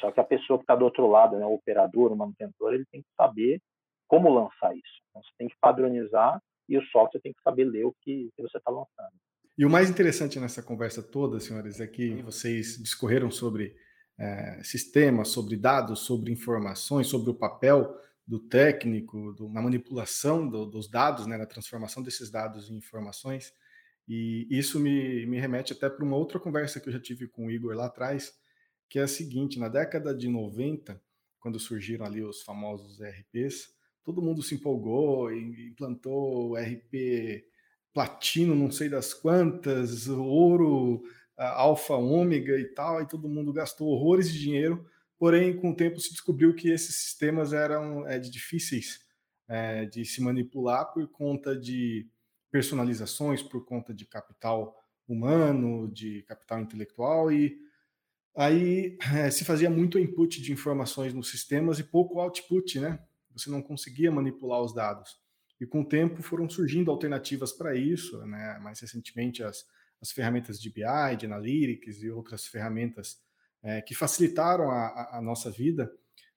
só 0.00 0.10
que 0.10 0.20
a 0.20 0.24
pessoa 0.24 0.58
que 0.58 0.64
está 0.64 0.74
do 0.74 0.84
outro 0.84 1.06
lado 1.06 1.38
né 1.38 1.46
o 1.46 1.54
operador 1.54 2.12
o 2.12 2.16
manutentor 2.16 2.74
ele 2.74 2.84
tem 2.90 3.02
que 3.02 3.08
saber 3.16 3.60
como 4.06 4.32
lançar 4.32 4.74
isso. 4.76 5.02
Então, 5.10 5.22
você 5.22 5.30
tem 5.38 5.48
que 5.48 5.56
padronizar 5.60 6.40
e 6.68 6.78
o 6.78 6.82
software 6.86 7.20
tem 7.20 7.32
que 7.32 7.42
saber 7.42 7.64
ler 7.64 7.84
o 7.84 7.94
que, 8.02 8.30
que 8.34 8.42
você 8.42 8.58
está 8.58 8.70
lançando. 8.70 9.12
E 9.58 9.64
o 9.64 9.70
mais 9.70 9.88
interessante 9.88 10.38
nessa 10.38 10.62
conversa 10.62 11.02
toda 11.02 11.40
senhores 11.40 11.80
é 11.80 11.86
que 11.86 12.22
vocês 12.22 12.76
discorreram 12.76 13.30
sobre 13.30 13.74
é, 14.18 14.62
sistemas, 14.62 15.28
sobre 15.28 15.56
dados, 15.56 16.00
sobre 16.00 16.32
informações, 16.32 17.06
sobre 17.06 17.30
o 17.30 17.34
papel 17.34 17.98
do 18.26 18.38
técnico, 18.38 19.32
do, 19.32 19.48
na 19.48 19.62
manipulação 19.62 20.48
do, 20.48 20.66
dos 20.66 20.90
dados, 20.90 21.26
né, 21.26 21.36
na 21.36 21.46
transformação 21.46 22.02
desses 22.02 22.30
dados 22.30 22.70
em 22.70 22.76
informações. 22.76 23.52
E 24.08 24.46
isso 24.50 24.78
me, 24.78 25.24
me 25.26 25.38
remete 25.38 25.72
até 25.72 25.88
para 25.88 26.04
uma 26.04 26.16
outra 26.16 26.38
conversa 26.38 26.80
que 26.80 26.88
eu 26.88 26.92
já 26.92 27.00
tive 27.00 27.26
com 27.26 27.46
o 27.46 27.50
Igor 27.50 27.74
lá 27.74 27.86
atrás, 27.86 28.34
que 28.88 28.98
é 28.98 29.02
a 29.02 29.08
seguinte: 29.08 29.58
na 29.58 29.68
década 29.68 30.14
de 30.14 30.28
90, 30.28 31.00
quando 31.40 31.58
surgiram 31.58 32.04
ali 32.04 32.22
os 32.22 32.42
famosos 32.42 33.00
RPs, 33.00 33.74
todo 34.02 34.22
mundo 34.22 34.42
se 34.42 34.54
empolgou 34.54 35.32
e 35.32 35.68
implantou 35.68 36.56
RP 36.56 37.44
platino, 37.92 38.54
não 38.54 38.70
sei 38.70 38.88
das 38.88 39.14
quantas, 39.14 40.06
ouro, 40.08 41.02
alfa, 41.36 41.94
ômega 41.94 42.58
e 42.58 42.66
tal, 42.66 43.00
e 43.00 43.08
todo 43.08 43.28
mundo 43.28 43.52
gastou 43.52 43.88
horrores 43.88 44.30
de 44.30 44.38
dinheiro, 44.38 44.86
porém, 45.18 45.56
com 45.56 45.70
o 45.70 45.74
tempo 45.74 45.98
se 45.98 46.10
descobriu 46.10 46.54
que 46.54 46.68
esses 46.68 46.94
sistemas 46.94 47.52
eram 47.52 48.06
é, 48.06 48.18
difíceis 48.18 49.00
é, 49.48 49.86
de 49.86 50.04
se 50.04 50.20
manipular 50.20 50.92
por 50.92 51.08
conta 51.08 51.56
de 51.56 52.06
personalizações, 52.50 53.42
por 53.42 53.64
conta 53.64 53.94
de 53.94 54.04
capital 54.04 54.76
humano, 55.08 55.88
de 55.88 56.22
capital 56.22 56.60
intelectual, 56.60 57.32
e 57.32 57.58
aí 58.36 58.96
é, 59.14 59.30
se 59.30 59.44
fazia 59.44 59.70
muito 59.70 59.98
input 59.98 60.40
de 60.40 60.52
informações 60.52 61.14
nos 61.14 61.30
sistemas 61.30 61.78
e 61.78 61.84
pouco 61.84 62.20
output, 62.20 62.78
né? 62.80 62.98
Você 63.32 63.50
não 63.50 63.62
conseguia 63.62 64.10
manipular 64.10 64.62
os 64.62 64.74
dados. 64.74 65.16
E 65.60 65.66
com 65.66 65.82
o 65.82 65.88
tempo 65.88 66.22
foram 66.22 66.48
surgindo 66.48 66.90
alternativas 66.90 67.52
para 67.52 67.74
isso, 67.74 68.18
né? 68.26 68.58
Mais 68.62 68.80
recentemente 68.80 69.42
as 69.42 69.64
as 70.00 70.12
ferramentas 70.12 70.60
de 70.60 70.70
BI, 70.70 71.16
de 71.18 71.26
Analytics 71.26 72.02
e 72.02 72.10
outras 72.10 72.46
ferramentas 72.46 73.18
é, 73.62 73.80
que 73.80 73.94
facilitaram 73.94 74.70
a, 74.70 75.18
a, 75.18 75.22
nossa 75.22 75.50
vida, 75.50 75.90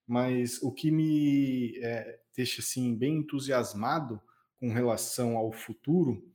mas 0.06 0.60
o 0.62 0.72
que 0.72 0.90
me 0.90 1.78
é, 1.78 2.20
deixa 2.36 2.60
assim 2.60 2.96
bem 2.96 3.18
entusiasmado 3.18 4.20
com 4.58 4.72
relação 4.72 5.36
ao 5.36 5.52
futuro 5.52 6.26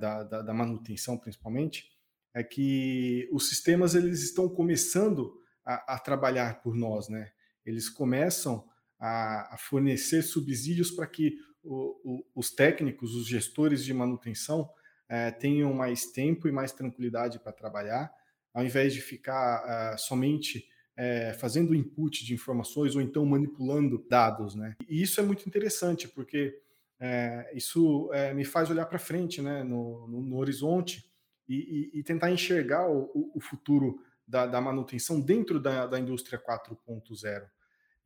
da, 0.00 0.24
da, 0.24 0.42
da, 0.42 0.52
manutenção, 0.52 1.16
principalmente, 1.16 1.91
é 2.34 2.42
que 2.42 3.28
os 3.30 3.48
sistemas 3.48 3.94
eles 3.94 4.22
estão 4.22 4.48
começando 4.48 5.38
a, 5.64 5.94
a 5.94 5.98
trabalhar 5.98 6.62
por 6.62 6.74
nós, 6.74 7.08
né? 7.08 7.30
Eles 7.64 7.88
começam 7.88 8.66
a, 8.98 9.54
a 9.54 9.58
fornecer 9.58 10.22
subsídios 10.22 10.90
para 10.90 11.06
que 11.06 11.36
o, 11.62 12.00
o, 12.04 12.24
os 12.34 12.50
técnicos, 12.50 13.14
os 13.14 13.26
gestores 13.26 13.84
de 13.84 13.92
manutenção 13.94 14.68
é, 15.08 15.30
tenham 15.30 15.72
mais 15.72 16.06
tempo 16.06 16.48
e 16.48 16.52
mais 16.52 16.72
tranquilidade 16.72 17.38
para 17.38 17.52
trabalhar, 17.52 18.10
ao 18.52 18.64
invés 18.64 18.92
de 18.92 19.00
ficar 19.00 19.94
uh, 19.94 19.98
somente 19.98 20.66
é, 20.96 21.32
fazendo 21.34 21.74
input 21.74 22.24
de 22.24 22.34
informações 22.34 22.94
ou 22.96 23.02
então 23.02 23.24
manipulando 23.24 24.04
dados, 24.08 24.54
né? 24.54 24.74
E 24.88 25.02
isso 25.02 25.20
é 25.20 25.22
muito 25.22 25.46
interessante 25.46 26.08
porque 26.08 26.58
é, 26.98 27.50
isso 27.54 28.10
é, 28.12 28.32
me 28.32 28.44
faz 28.44 28.70
olhar 28.70 28.86
para 28.86 28.98
frente, 28.98 29.42
né, 29.42 29.62
no, 29.64 30.06
no, 30.06 30.22
no 30.22 30.36
horizonte 30.36 31.11
e, 31.52 31.90
e, 31.94 32.00
e, 32.00 32.02
tentar 32.02 32.30
enxergar 32.30 32.88
o, 32.88 33.30
o 33.34 33.40
futuro 33.40 34.00
da, 34.26 34.46
da, 34.46 34.60
manutenção 34.60 35.20
dentro 35.20 35.60
da, 35.60 35.86
da 35.86 36.00
indústria 36.00 36.42
4.0. 36.42 37.46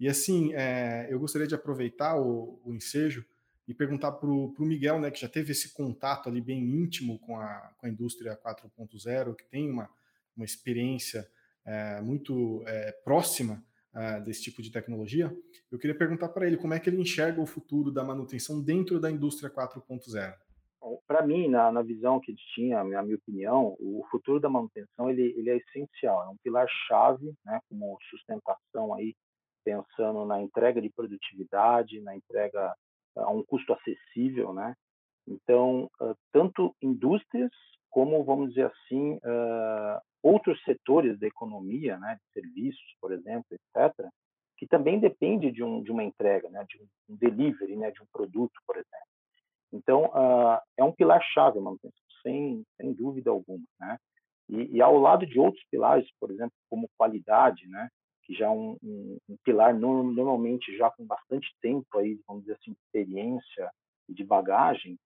E 0.01 0.09
assim, 0.09 0.53
é, 0.55 1.07
eu 1.09 1.21
gostaria 1.21 1.47
de 1.47 1.55
aproveitar 1.55 2.17
o, 2.17 2.61
o 2.65 2.75
ensejo 2.75 3.25
e 3.69 3.73
perguntar 3.73 4.13
para 4.13 4.29
o 4.29 4.55
Miguel, 4.59 5.01
né, 5.01 5.11
que 5.11 5.21
já 5.21 5.29
teve 5.29 5.53
esse 5.53 5.73
contato 5.73 6.29
ali 6.29 6.41
bem 6.41 6.61
íntimo 6.61 7.21
com 7.21 7.39
a, 7.39 7.73
com 7.79 7.87
a 7.87 7.89
indústria 7.89 8.37
4.0, 8.37 9.37
que 9.37 9.45
tem 9.45 9.71
uma, 9.71 9.89
uma 10.37 10.45
experiência 10.45 11.29
é, 11.65 12.01
muito 12.01 12.65
é, 12.67 12.93
próxima 13.05 13.65
é, 13.95 14.21
desse 14.21 14.43
tipo 14.43 14.61
de 14.61 14.71
tecnologia, 14.71 15.35
eu 15.71 15.79
queria 15.79 15.97
perguntar 15.97 16.29
para 16.29 16.47
ele 16.47 16.57
como 16.57 16.75
é 16.75 16.81
que 16.81 16.91
ele 16.91 17.01
enxerga 17.01 17.41
o 17.41 17.47
futuro 17.47 17.91
da 17.91 18.05
manutenção 18.05 18.61
dentro 18.61 19.01
da 19.01 19.11
indústria 19.11 19.51
4.0. 19.51 20.35
Para 21.07 21.27
mim, 21.27 21.49
na, 21.49 21.73
na, 21.73 21.83
visão 21.83 22.21
que 22.21 22.35
tinha, 22.55 22.85
na 22.85 23.03
minha 23.03 23.17
opinião, 23.17 23.77
o 23.81 24.07
futuro 24.11 24.39
da 24.39 24.49
manutenção 24.49 25.11
ele, 25.11 25.35
ele 25.37 25.51
é 25.51 25.57
essencial, 25.57 26.23
é 26.23 26.29
um 26.29 26.37
pilar-chave, 26.43 27.35
né, 27.45 27.61
como 27.69 27.99
sustentação 28.11 28.95
aí, 28.95 29.15
pensando 29.65 30.25
na 30.25 30.41
entrega 30.41 30.81
de 30.81 30.91
produtividade, 30.91 32.01
na 32.01 32.15
entrega 32.15 32.75
a 33.17 33.31
um 33.31 33.43
custo 33.43 33.73
acessível, 33.73 34.53
né? 34.53 34.75
Então, 35.27 35.91
tanto 36.33 36.75
indústrias 36.81 37.51
como, 37.91 38.23
vamos 38.23 38.51
dizer 38.51 38.67
assim, 38.67 39.19
outros 40.23 40.63
setores 40.65 41.19
da 41.19 41.27
economia, 41.27 41.99
né, 41.99 42.17
de 42.21 42.33
serviços, 42.33 42.97
por 43.01 43.13
exemplo, 43.13 43.47
etc., 43.51 44.09
que 44.59 44.67
também 44.67 44.99
depende 44.99 45.51
de, 45.51 45.63
um, 45.63 45.83
de 45.83 45.91
uma 45.91 46.03
entrega, 46.03 46.49
né, 46.51 46.65
de 46.69 46.79
um 47.09 47.17
delivery, 47.17 47.77
né, 47.77 47.91
de 47.91 48.03
um 48.03 48.07
produto, 48.13 48.55
por 48.67 48.77
exemplo. 48.77 49.16
Então, 49.73 50.11
é 50.77 50.85
um 50.85 50.93
pilar-chave 50.93 51.59
a 51.59 51.63
manutenção, 51.63 51.99
sem, 52.23 52.65
sem 52.77 52.93
dúvida 52.93 53.31
alguma, 53.31 53.65
né? 53.81 53.99
E, 54.49 54.77
e, 54.77 54.83
ao 54.83 54.97
lado 54.99 55.27
de 55.27 55.39
outros 55.39 55.65
pilares, 55.71 56.09
por 56.21 56.31
exemplo, 56.31 56.53
como 56.71 56.89
qualidade, 56.97 57.67
né, 57.69 57.89
que 58.23 58.35
já 58.35 58.47
é 58.47 58.51
um, 58.51 58.77
um, 58.83 59.19
um 59.29 59.37
pilar 59.45 59.75
no, 59.75 60.03
normalmente 60.05 60.77
já 60.77 60.91
com 60.91 61.05
bastante 61.05 61.49
tempo 61.61 61.87
aí, 61.99 62.19
vamos 62.27 62.45
dizer 62.45 62.55
assim, 62.55 62.73
de 62.73 62.79
experiência 62.79 63.71
e 64.09 64.15
de 64.15 64.25
bagagem, 64.25 64.97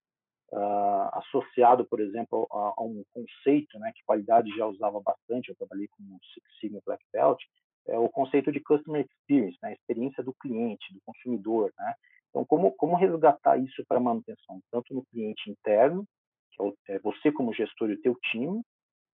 uh, 0.52 1.18
associado, 1.18 1.86
por 1.86 2.00
exemplo, 2.00 2.46
a, 2.50 2.74
a, 2.76 2.82
um 2.82 3.02
conceito, 3.12 3.78
né, 3.78 3.92
que 3.94 4.04
qualidade 4.04 4.50
já 4.56 4.66
usava 4.66 5.00
bastante, 5.00 5.48
eu 5.48 5.56
trabalhei 5.56 5.88
com 5.88 6.02
o 6.02 6.18
Six 6.34 6.46
Sigma 6.60 6.80
Black 6.84 7.04
Belt, 7.12 7.40
é 7.88 7.98
o 7.98 8.08
conceito 8.08 8.52
de 8.52 8.60
customer 8.60 9.06
experience, 9.06 9.58
né, 9.62 9.70
a 9.70 9.72
experiência 9.72 10.22
do 10.22 10.34
cliente, 10.34 10.92
do 10.92 11.00
consumidor, 11.04 11.72
né. 11.78 11.94
Então, 12.30 12.44
como 12.46 12.72
como 12.72 12.96
resgatar 12.96 13.58
isso 13.58 13.84
para 13.86 14.00
manutenção, 14.00 14.60
tanto 14.70 14.94
no 14.94 15.04
cliente 15.06 15.50
interno, 15.50 16.06
que 16.52 16.62
é, 16.62 16.96
é 16.96 16.98
você 17.00 17.30
como 17.32 17.52
gestor 17.52 17.90
e 17.90 17.94
o 17.94 18.00
teu 18.00 18.16
time, 18.30 18.62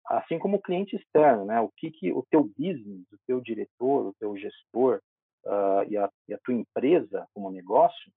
assim 0.08 0.38
como 0.38 0.56
o 0.56 0.62
cliente 0.62 0.96
externo, 0.96 1.44
né? 1.44 1.60
O 1.60 1.70
que, 1.76 1.90
que 1.90 2.12
o 2.12 2.24
teu 2.30 2.44
business, 2.44 3.04
o 3.12 3.18
teu 3.26 3.40
diretor, 3.40 4.06
o 4.06 4.14
teu 4.18 4.36
gestor 4.36 5.00
uh, 5.44 5.82
e, 5.88 5.96
a, 5.96 6.08
e, 6.28 6.34
a, 6.34 6.38
tua 6.44 6.54
empresa 6.54 7.26
como 7.34 7.50
negócio, 7.50 8.12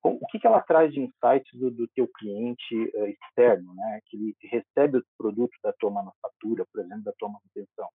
com, 0.00 0.10
o 0.14 0.26
que, 0.26 0.38
que 0.38 0.46
ela 0.46 0.60
traz 0.60 0.92
de 0.92 1.00
insights 1.00 1.58
do, 1.58 1.70
do 1.70 1.88
teu 1.88 2.08
cliente 2.18 2.74
uh, 2.94 3.06
externo, 3.06 3.74
né? 3.74 4.00
Que 4.06 4.16
ele 4.16 4.36
recebe 4.42 4.98
o 4.98 5.04
produto 5.18 5.56
da 5.62 5.72
tua 5.72 5.90
manufatura, 5.90 6.64
por 6.72 6.84
exemplo, 6.84 7.04
da 7.04 7.12
tua 7.18 7.28
manutenção. 7.28 7.88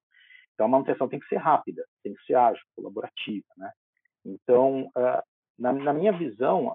Então, 0.54 0.66
a 0.66 0.70
manutenção 0.70 1.08
tem 1.08 1.20
que 1.20 1.28
ser 1.28 1.38
rápida, 1.38 1.86
tem 2.04 2.14
que 2.14 2.24
ser 2.26 2.34
ágil, 2.34 2.64
colaborativa, 2.76 3.46
né? 3.58 3.72
Então, 4.26 4.88
uh, 4.88 5.24
na, 5.58 5.74
na, 5.74 5.94
minha 5.94 6.12
visão, 6.12 6.74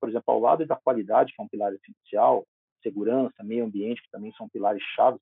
por 0.00 0.08
exemplo, 0.08 0.32
ao 0.32 0.40
lado 0.40 0.66
da 0.66 0.76
qualidade, 0.76 1.32
que 1.32 1.40
é 1.40 1.44
um 1.44 1.48
pilar 1.48 1.72
essencial, 1.72 2.44
segurança, 2.82 3.42
meio 3.42 3.64
ambiente, 3.64 4.02
que 4.02 4.10
também 4.10 4.32
são 4.32 4.48
pilares 4.48 4.82
chaves 4.94 5.20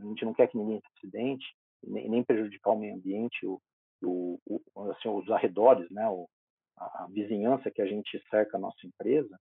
a 0.00 0.06
gente 0.06 0.24
não 0.24 0.34
quer 0.34 0.48
que 0.48 0.56
ninguém 0.56 0.80
se 0.80 0.86
acidente, 0.96 1.46
nem, 1.82 2.08
nem 2.08 2.22
prejudicar 2.22 2.70
o 2.70 2.78
meio 2.78 2.94
ambiente, 2.94 3.46
o, 3.46 3.60
o, 4.02 4.38
o, 4.46 4.90
assim, 4.90 5.08
os 5.08 5.28
arredores, 5.30 5.90
né, 5.90 6.08
o, 6.08 6.28
a, 6.76 7.04
a, 7.04 7.06
vizinhança 7.08 7.70
que 7.70 7.82
a 7.82 7.86
gente 7.86 8.22
cerca 8.30 8.56
a 8.56 8.60
nossa 8.60 8.86
empresa, 8.86 9.38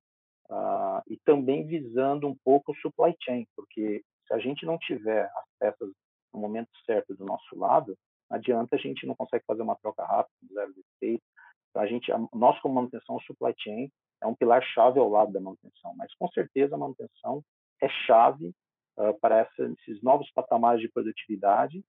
uh, 0.50 1.02
e 1.08 1.18
também 1.26 1.66
visando 1.66 2.28
um 2.28 2.36
pouco 2.44 2.72
o 2.72 2.76
supply 2.76 3.16
chain, 3.24 3.46
porque 3.56 4.02
se 4.28 4.34
a 4.34 4.40
gente 4.40 4.66
não 4.66 4.78
tiver 4.78 5.26
as 5.26 5.46
peças 5.60 5.90
no 6.34 6.40
momento 6.40 6.70
certo 6.86 7.16
do 7.16 7.26
nosso 7.26 7.56
lado, 7.56 7.96
não 8.30 8.38
adianta 8.38 8.76
a 8.76 8.80
gente 8.80 9.06
não 9.06 9.16
consegue 9.16 9.46
fazer 9.46 9.62
uma 9.62 9.78
troca 9.78 10.04
rápida, 10.04 10.36
zero 10.54 10.74
defeito. 10.74 11.24
A 11.78 11.88
gente, 11.88 12.12
a, 12.12 12.20
nós 12.34 12.60
como 12.60 12.76
manutenção, 12.76 13.16
o 13.16 13.22
supply 13.22 13.54
chain 13.58 13.92
é 14.22 14.28
um 14.28 14.36
pilar 14.36 14.64
chave 14.64 15.00
ao 15.00 15.10
lado 15.10 15.32
da 15.32 15.40
manutenção, 15.40 15.94
mas 15.96 16.14
com 16.16 16.28
certeza 16.30 16.76
a 16.76 16.78
manutenção 16.78 17.44
é 17.82 17.90
chave 18.06 18.54
uh, 18.98 19.18
para 19.20 19.40
essa, 19.40 19.64
esses 19.80 20.02
novos 20.02 20.30
patamares 20.32 20.82
de 20.82 20.90
produtividade. 20.90 21.84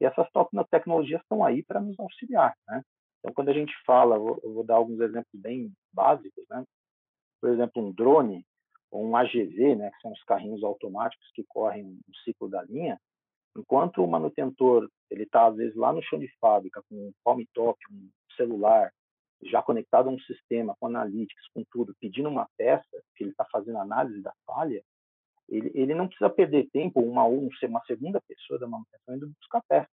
E 0.00 0.04
essas 0.04 0.26
tecnologias 0.70 1.20
estão 1.22 1.44
aí 1.44 1.62
para 1.62 1.80
nos 1.80 1.98
auxiliar. 1.98 2.56
Né? 2.66 2.82
Então, 3.18 3.32
quando 3.34 3.50
a 3.50 3.52
gente 3.52 3.72
fala, 3.84 4.16
eu 4.16 4.52
vou 4.52 4.64
dar 4.64 4.74
alguns 4.74 5.00
exemplos 5.00 5.40
bem 5.40 5.72
básicos, 5.92 6.44
né? 6.50 6.64
por 7.40 7.50
exemplo, 7.50 7.82
um 7.82 7.92
drone 7.92 8.46
ou 8.90 9.04
um 9.04 9.16
AGV, 9.16 9.74
né, 9.74 9.90
que 9.90 10.00
são 10.00 10.12
os 10.12 10.22
carrinhos 10.24 10.62
automáticos 10.62 11.28
que 11.34 11.42
correm 11.44 11.98
o 12.08 12.16
ciclo 12.24 12.48
da 12.48 12.62
linha, 12.62 13.00
enquanto 13.56 14.04
o 14.04 14.06
manutentor 14.06 14.88
ele 15.10 15.24
está 15.24 15.46
às 15.46 15.56
vezes 15.56 15.74
lá 15.74 15.92
no 15.92 16.02
chão 16.02 16.18
de 16.18 16.28
fábrica 16.38 16.82
com 16.88 16.94
um 16.94 17.12
palm 17.24 17.42
top, 17.54 17.78
um 17.90 18.08
celular 18.36 18.92
já 19.44 19.62
conectado 19.62 20.08
a 20.08 20.12
um 20.12 20.18
sistema 20.20 20.76
com 20.78 20.86
analytics, 20.86 21.48
com 21.54 21.64
tudo, 21.70 21.94
pedindo 22.00 22.28
uma 22.28 22.48
peça 22.56 23.02
que 23.16 23.24
ele 23.24 23.30
está 23.30 23.44
fazendo 23.50 23.78
análise 23.78 24.20
da 24.22 24.32
falha, 24.46 24.82
ele, 25.48 25.70
ele 25.74 25.94
não 25.94 26.06
precisa 26.06 26.30
perder 26.30 26.68
tempo, 26.70 27.00
uma, 27.00 27.24
uma 27.24 27.84
segunda 27.86 28.20
pessoa 28.26 28.58
da 28.58 28.66
manutenção 28.66 29.14
indo 29.14 29.28
buscar 29.40 29.62
peças, 29.68 29.90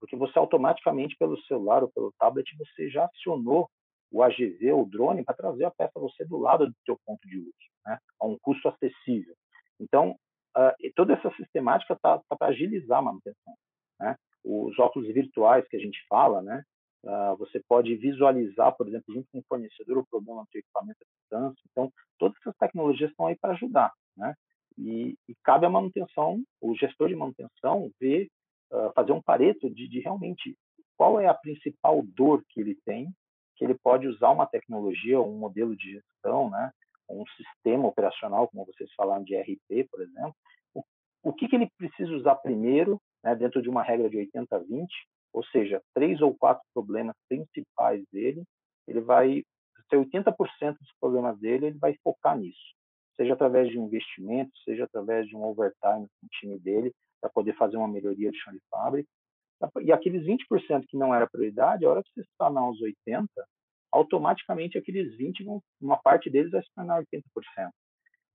porque 0.00 0.16
você 0.16 0.38
automaticamente, 0.38 1.16
pelo 1.16 1.40
celular 1.42 1.82
ou 1.82 1.90
pelo 1.90 2.12
tablet, 2.18 2.46
você 2.56 2.88
já 2.88 3.04
acionou 3.04 3.68
o 4.10 4.22
AGV, 4.22 4.72
o 4.72 4.86
drone, 4.86 5.24
para 5.24 5.36
trazer 5.36 5.64
a 5.64 5.70
peça 5.70 6.00
você 6.00 6.24
do 6.24 6.38
lado 6.38 6.66
do 6.66 6.74
teu 6.84 6.98
ponto 7.04 7.26
de 7.28 7.38
uso, 7.38 7.52
né? 7.84 7.98
a 8.20 8.26
um 8.26 8.38
custo 8.40 8.68
acessível. 8.68 9.34
Então, 9.78 10.16
uh, 10.56 10.92
toda 10.94 11.14
essa 11.14 11.30
sistemática 11.36 11.94
está 11.94 12.18
tá 12.18 12.36
para 12.36 12.48
agilizar 12.48 12.98
a 12.98 13.02
manutenção. 13.02 13.54
Né? 14.00 14.16
Os 14.44 14.78
óculos 14.78 15.08
virtuais 15.12 15.66
que 15.68 15.76
a 15.76 15.80
gente 15.80 15.98
fala, 16.08 16.40
né? 16.42 16.64
Uh, 17.04 17.36
você 17.36 17.62
pode 17.68 17.94
visualizar, 17.94 18.76
por 18.76 18.88
exemplo, 18.88 19.14
junto 19.14 19.28
com 19.30 19.38
o 19.38 19.44
fornecedor, 19.48 19.98
o 19.98 20.06
problema 20.06 20.42
do 20.42 20.58
equipamento 20.58 20.98
à 21.00 21.06
distância. 21.20 21.62
Então, 21.70 21.92
todas 22.18 22.36
essas 22.40 22.56
tecnologias 22.56 23.10
estão 23.10 23.26
aí 23.26 23.36
para 23.36 23.52
ajudar. 23.52 23.92
Né? 24.16 24.34
E, 24.76 25.16
e, 25.28 25.34
cabe 25.44 25.64
à 25.64 25.70
manutenção, 25.70 26.42
o 26.60 26.74
gestor 26.74 27.08
de 27.08 27.14
manutenção, 27.14 27.90
ver, 28.00 28.28
uh, 28.72 28.92
fazer 28.94 29.12
um 29.12 29.22
pareto 29.22 29.70
de, 29.70 29.88
de, 29.88 30.00
realmente 30.00 30.56
qual 30.96 31.20
é 31.20 31.28
a 31.28 31.34
principal 31.34 32.02
dor 32.02 32.44
que 32.48 32.60
ele 32.60 32.76
tem, 32.84 33.12
que 33.56 33.64
ele 33.64 33.74
pode 33.74 34.06
usar 34.06 34.30
uma 34.30 34.46
tecnologia, 34.46 35.20
um 35.20 35.38
modelo 35.38 35.76
de 35.76 35.92
gestão, 35.92 36.50
né, 36.50 36.70
um 37.08 37.24
sistema 37.36 37.88
operacional, 37.88 38.48
como 38.48 38.66
vocês 38.66 38.92
falaram 38.94 39.24
de 39.24 39.36
RP, 39.36 39.88
por 39.90 40.02
exemplo, 40.02 40.34
o, 40.74 40.82
o 41.22 41.32
que, 41.32 41.48
que 41.48 41.56
ele 41.56 41.70
precisa 41.76 42.12
usar 42.12 42.36
primeiro, 42.36 43.00
né, 43.22 43.34
dentro 43.34 43.62
de 43.62 43.68
uma 43.68 43.82
regra 43.82 44.08
de 44.10 44.16
80-20, 44.16 44.86
ou 45.32 45.44
seja, 45.44 45.82
três 45.94 46.20
ou 46.20 46.34
quatro 46.34 46.62
problemas 46.74 47.16
principais 47.28 48.02
dele, 48.12 48.42
ele 48.86 49.00
vai 49.00 49.42
ter 49.88 49.96
80% 49.96 50.34
dos 50.78 50.92
problemas 51.00 51.38
dele, 51.38 51.66
ele 51.66 51.78
vai 51.78 51.96
focar 52.02 52.36
nisso 52.38 52.78
seja 53.18 53.34
através 53.34 53.68
de 53.68 53.78
um 53.78 53.86
investimento, 53.86 54.52
seja 54.64 54.84
através 54.84 55.26
de 55.26 55.36
um 55.36 55.44
overtime 55.44 56.06
no 56.22 56.28
time 56.30 56.58
dele, 56.60 56.92
para 57.20 57.28
poder 57.28 57.54
fazer 57.56 57.76
uma 57.76 57.88
melhoria 57.88 58.30
de 58.30 58.38
chão 58.38 58.52
de 58.52 58.60
fábrica. 58.70 59.08
E 59.82 59.90
aqueles 59.90 60.24
20% 60.24 60.84
que 60.86 60.96
não 60.96 61.12
era 61.12 61.28
prioridade, 61.28 61.84
a 61.84 61.90
hora 61.90 62.02
que 62.02 62.10
você 62.14 62.22
se 62.22 62.30
tornar 62.38 62.70
os 62.70 62.78
80%, 62.80 63.26
automaticamente 63.90 64.78
aqueles 64.78 65.18
20%, 65.18 65.44
vão, 65.44 65.60
uma 65.80 65.96
parte 65.96 66.30
deles 66.30 66.52
vai 66.52 66.62
se 66.62 66.72
tornar 66.72 67.02
80%. 67.02 67.22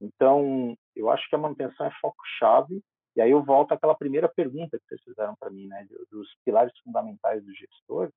Então, 0.01 0.75
eu 0.93 1.09
acho 1.09 1.29
que 1.29 1.35
a 1.35 1.37
manutenção 1.37 1.85
é 1.85 1.91
foco-chave, 2.01 2.81
e 3.15 3.21
aí 3.21 3.31
eu 3.31 3.43
volto 3.43 3.73
àquela 3.73 3.95
primeira 3.95 4.27
pergunta 4.27 4.77
que 4.77 4.85
vocês 4.87 5.01
fizeram 5.03 5.35
para 5.35 5.49
mim, 5.49 5.67
né, 5.67 5.87
dos 6.09 6.27
pilares 6.43 6.73
fundamentais 6.79 7.43
do 7.43 7.53
gestor, 7.53 8.11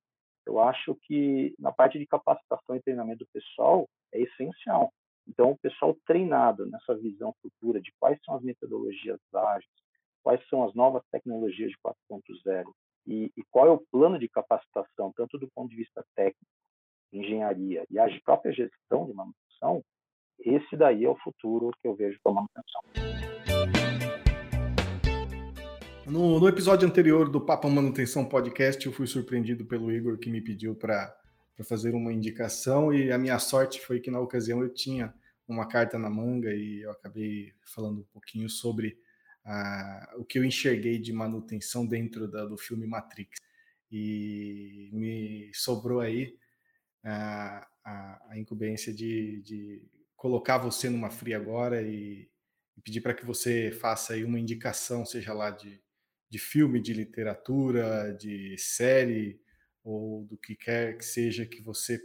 eu 0.46 0.60
acho 0.60 0.94
que 1.02 1.54
na 1.58 1.72
parte 1.72 1.98
de 1.98 2.06
capacitação 2.06 2.76
e 2.76 2.82
treinamento 2.82 3.24
do 3.24 3.30
pessoal 3.32 3.88
é 4.12 4.22
essencial. 4.22 4.92
Então, 5.26 5.50
o 5.50 5.58
pessoal 5.58 5.96
treinado 6.06 6.66
nessa 6.66 6.94
visão 6.94 7.34
futura 7.42 7.80
de 7.80 7.92
quais 7.98 8.18
são 8.24 8.36
as 8.36 8.42
metodologias 8.42 9.18
ágeis, 9.34 9.68
quais 10.22 10.40
são 10.48 10.64
as 10.64 10.72
novas 10.74 11.02
tecnologias 11.10 11.70
de 11.70 11.76
4.0 11.78 12.64
e, 13.06 13.32
e, 13.36 13.42
qual 13.50 13.66
é 13.66 13.70
o 13.70 13.84
plano 13.90 14.18
de 14.18 14.28
capacitação, 14.28 15.12
tanto 15.16 15.38
do 15.38 15.48
ponto 15.54 15.70
de 15.70 15.76
vista 15.76 16.04
técnico, 16.14 16.46
engenharia 17.12 17.84
e 17.90 17.98
a 17.98 18.06
própria 18.24 18.52
gestão 18.52 19.06
de 19.06 19.14
manutenção, 19.14 19.82
esse 20.40 20.76
daí 20.76 21.04
é 21.04 21.08
o 21.08 21.16
futuro 21.16 21.70
que 21.80 21.88
eu 21.88 21.94
vejo 21.94 22.18
para 22.22 22.32
a 22.32 22.34
manutenção. 22.34 23.75
No, 26.06 26.38
no, 26.38 26.48
episódio 26.48 26.86
anterior 26.86 27.28
do 27.28 27.40
Papo 27.40 27.68
Manutenção 27.68 28.24
Podcast, 28.24 28.86
eu 28.86 28.92
fui 28.92 29.08
surpreendido 29.08 29.64
pelo 29.64 29.90
Igor 29.90 30.16
que 30.16 30.30
me 30.30 30.40
pediu 30.40 30.72
para 30.72 31.12
fazer 31.64 31.96
uma 31.96 32.12
indicação 32.12 32.94
e 32.94 33.10
a 33.10 33.18
minha 33.18 33.40
sorte 33.40 33.80
foi 33.80 33.98
que 33.98 34.08
na 34.08 34.20
ocasião 34.20 34.62
eu 34.62 34.72
tinha 34.72 35.12
uma 35.48 35.66
carta 35.66 35.98
na 35.98 36.08
manga 36.08 36.54
e 36.54 36.82
eu 36.82 36.92
acabei 36.92 37.52
falando 37.74 38.02
um 38.02 38.12
pouquinho 38.12 38.48
sobre 38.48 38.96
o 40.16 40.24
que 40.24 40.38
eu 40.38 40.44
enxerguei 40.44 40.96
de 40.96 41.12
manutenção 41.12 41.84
dentro 41.84 42.28
da, 42.28 42.44
do 42.44 42.56
filme 42.56 42.86
Matrix. 42.86 43.40
E 43.90 44.88
me 44.92 45.50
sobrou 45.54 45.98
aí 45.98 46.36
a, 47.02 47.66
a, 47.84 48.26
a 48.30 48.38
incumbência 48.38 48.94
de, 48.94 49.42
de, 49.42 49.82
colocar 50.16 50.58
você 50.58 50.88
numa 50.88 51.10
fria 51.10 51.36
agora 51.36 51.82
e, 51.82 52.30
e 52.76 52.80
pedir 52.80 53.00
para 53.00 53.14
que 53.14 53.26
você 53.26 53.72
faça 53.72 54.12
aí 54.12 54.22
uma 54.22 54.38
indicação, 54.38 55.04
seja 55.04 55.32
lá 55.32 55.50
de, 55.50 55.80
de 56.28 56.38
filme, 56.38 56.80
de 56.80 56.92
literatura, 56.92 58.12
de 58.14 58.56
série 58.58 59.40
ou 59.84 60.24
do 60.24 60.36
que 60.36 60.56
quer 60.56 60.96
que 60.98 61.04
seja 61.04 61.46
que 61.46 61.62
você 61.62 62.00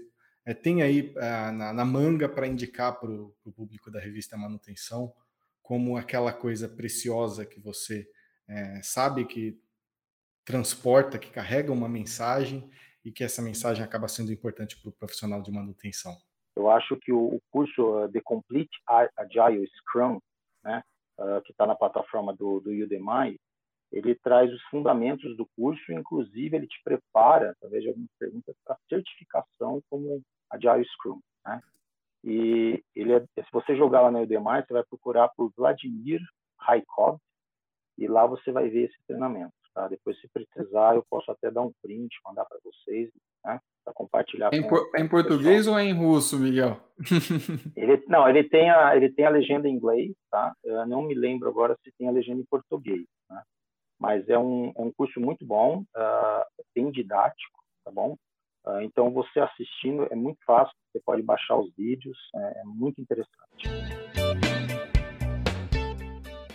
é, 0.45 0.53
tem 0.53 0.81
aí 0.81 1.13
ah, 1.17 1.51
na, 1.51 1.73
na, 1.73 1.85
manga 1.85 2.27
para 2.27 2.47
indicar 2.47 2.99
para 2.99 3.09
o 3.09 3.51
público 3.55 3.91
da 3.91 3.99
revista 3.99 4.37
Manutenção 4.37 5.13
como 5.61 5.97
aquela 5.97 6.33
coisa 6.33 6.67
preciosa 6.67 7.45
que 7.45 7.59
você 7.59 8.07
é, 8.47 8.81
sabe 8.83 9.25
que 9.25 9.59
transporta, 10.43 11.19
que 11.19 11.31
carrega 11.31 11.71
uma 11.71 11.87
mensagem 11.87 12.69
e 13.05 13.11
que 13.11 13.23
essa 13.23 13.41
mensagem 13.41 13.83
acaba 13.83 14.07
sendo 14.07 14.31
importante 14.31 14.79
para 14.79 14.89
o 14.89 14.93
profissional 14.93 15.41
de 15.41 15.51
manutenção? 15.51 16.15
Eu 16.55 16.69
acho 16.69 16.97
que 16.97 17.11
o, 17.11 17.39
curso 17.49 18.03
uh, 18.03 18.11
The 18.11 18.19
Complete 18.21 18.71
Agile 19.15 19.65
Scrum, 19.77 20.19
né, 20.63 20.83
que 21.45 21.51
está 21.51 21.67
na 21.67 21.75
plataforma 21.75 22.35
do, 22.35 22.59
do 22.59 22.71
Udemy, 22.71 23.39
ele 23.91 24.15
traz 24.15 24.51
os 24.51 24.61
fundamentos 24.63 25.35
do 25.35 25.45
curso, 25.55 25.91
inclusive 25.91 26.55
ele 26.55 26.67
te 26.67 26.81
prepara, 26.83 27.51
através 27.51 27.83
de 27.83 27.89
algumas 27.89 28.09
perguntas, 28.17 28.55
para 28.63 28.77
certificação 28.87 29.81
como 29.89 30.21
Agile 30.49 30.85
Scrum. 30.85 31.19
Né? 31.45 31.61
E 32.23 32.83
ele 32.95 33.13
é, 33.13 33.19
se 33.19 33.51
você 33.51 33.75
jogar 33.75 34.01
lá 34.01 34.11
no 34.11 34.21
Udemy, 34.21 34.63
você 34.65 34.73
vai 34.73 34.83
procurar 34.83 35.29
por 35.29 35.51
Vladimir 35.57 36.21
Raikov 36.57 37.17
e 37.97 38.07
lá 38.07 38.25
você 38.25 38.51
vai 38.51 38.69
ver 38.69 38.85
esse 38.85 38.97
treinamento. 39.05 39.53
Tá? 39.73 39.87
Depois, 39.87 40.19
se 40.19 40.27
precisar, 40.29 40.95
eu 40.95 41.05
posso 41.09 41.31
até 41.31 41.49
dar 41.49 41.61
um 41.61 41.71
print, 41.81 42.13
mandar 42.25 42.45
para 42.45 42.59
vocês, 42.63 43.09
né? 43.43 43.59
para 43.83 43.93
compartilhar. 43.93 44.53
Em, 44.53 44.67
por, 44.67 44.89
em 44.95 45.07
português 45.07 45.67
ou 45.67 45.79
em 45.79 45.93
russo, 45.93 46.37
Miguel? 46.37 46.79
ele, 47.75 48.03
não, 48.07 48.27
ele 48.27 48.43
tem, 48.43 48.69
a, 48.69 48.95
ele 48.95 49.09
tem 49.11 49.25
a 49.25 49.29
legenda 49.29 49.67
em 49.67 49.73
inglês, 49.73 50.13
tá? 50.29 50.53
Eu 50.63 50.85
não 50.85 51.01
me 51.01 51.15
lembro 51.15 51.49
agora 51.49 51.77
se 51.83 51.91
tem 51.97 52.07
a 52.07 52.11
legenda 52.11 52.41
em 52.41 52.45
português, 52.45 53.05
né? 53.29 53.41
Mas 54.01 54.27
é 54.27 54.37
um, 54.37 54.73
é 54.75 54.81
um 54.81 54.91
curso 54.91 55.19
muito 55.19 55.45
bom, 55.45 55.81
uh, 55.95 56.63
bem 56.73 56.89
didático, 56.89 57.63
tá 57.85 57.91
bom? 57.91 58.17
Uh, 58.65 58.81
então, 58.81 59.11
você 59.11 59.39
assistindo 59.39 60.07
é 60.09 60.15
muito 60.15 60.39
fácil, 60.43 60.73
você 60.91 60.99
pode 61.05 61.21
baixar 61.21 61.55
os 61.55 61.71
vídeos, 61.75 62.17
é, 62.35 62.61
é 62.61 62.63
muito 62.63 62.99
interessante. 62.99 63.69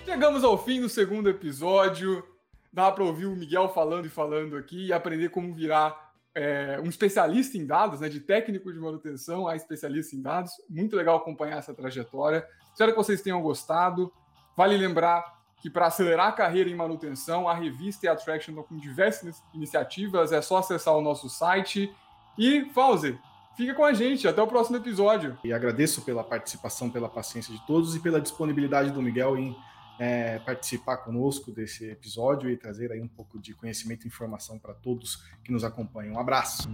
Chegamos 0.04 0.42
ao 0.42 0.58
fim 0.58 0.80
do 0.80 0.88
segundo 0.88 1.30
episódio. 1.30 2.24
Dá 2.72 2.90
para 2.90 3.04
ouvir 3.04 3.26
o 3.26 3.36
Miguel 3.36 3.68
falando 3.68 4.06
e 4.06 4.10
falando 4.10 4.56
aqui 4.56 4.86
e 4.86 4.92
aprender 4.92 5.28
como 5.28 5.54
virar 5.54 6.14
é, 6.34 6.80
um 6.80 6.88
especialista 6.88 7.56
em 7.56 7.64
dados, 7.64 8.00
né, 8.00 8.08
de 8.08 8.18
técnico 8.18 8.72
de 8.72 8.80
manutenção 8.80 9.46
a 9.46 9.54
especialista 9.54 10.16
em 10.16 10.20
dados. 10.20 10.50
Muito 10.68 10.96
legal 10.96 11.16
acompanhar 11.16 11.58
essa 11.58 11.72
trajetória. 11.72 12.44
Espero 12.72 12.90
que 12.90 12.98
vocês 12.98 13.22
tenham 13.22 13.40
gostado. 13.40 14.12
Vale 14.56 14.76
lembrar 14.76 15.35
que 15.60 15.70
para 15.70 15.86
acelerar 15.86 16.28
a 16.28 16.32
carreira 16.32 16.70
em 16.70 16.74
manutenção, 16.74 17.48
a 17.48 17.54
revista 17.54 18.06
e 18.06 18.08
a 18.08 18.14
Traction 18.14 18.52
estão 18.52 18.64
com 18.64 18.76
diversas 18.76 19.42
iniciativas. 19.54 20.32
É 20.32 20.40
só 20.42 20.58
acessar 20.58 20.94
o 20.94 21.00
nosso 21.00 21.28
site. 21.28 21.92
E, 22.38 22.66
Fauzi, 22.74 23.18
fica 23.56 23.74
com 23.74 23.84
a 23.84 23.92
gente. 23.92 24.28
Até 24.28 24.40
o 24.42 24.46
próximo 24.46 24.76
episódio. 24.76 25.36
E 25.42 25.52
agradeço 25.52 26.02
pela 26.02 26.22
participação, 26.22 26.90
pela 26.90 27.08
paciência 27.08 27.52
de 27.52 27.66
todos 27.66 27.96
e 27.96 28.00
pela 28.00 28.20
disponibilidade 28.20 28.90
do 28.90 29.02
Miguel 29.02 29.36
em 29.36 29.56
é, 29.98 30.38
participar 30.40 30.98
conosco 30.98 31.50
desse 31.50 31.88
episódio 31.90 32.50
e 32.50 32.56
trazer 32.56 32.92
aí 32.92 33.00
um 33.00 33.08
pouco 33.08 33.38
de 33.38 33.54
conhecimento 33.54 34.04
e 34.04 34.08
informação 34.08 34.58
para 34.58 34.74
todos 34.74 35.24
que 35.42 35.50
nos 35.50 35.64
acompanham. 35.64 36.14
Um 36.14 36.20
abraço. 36.20 36.68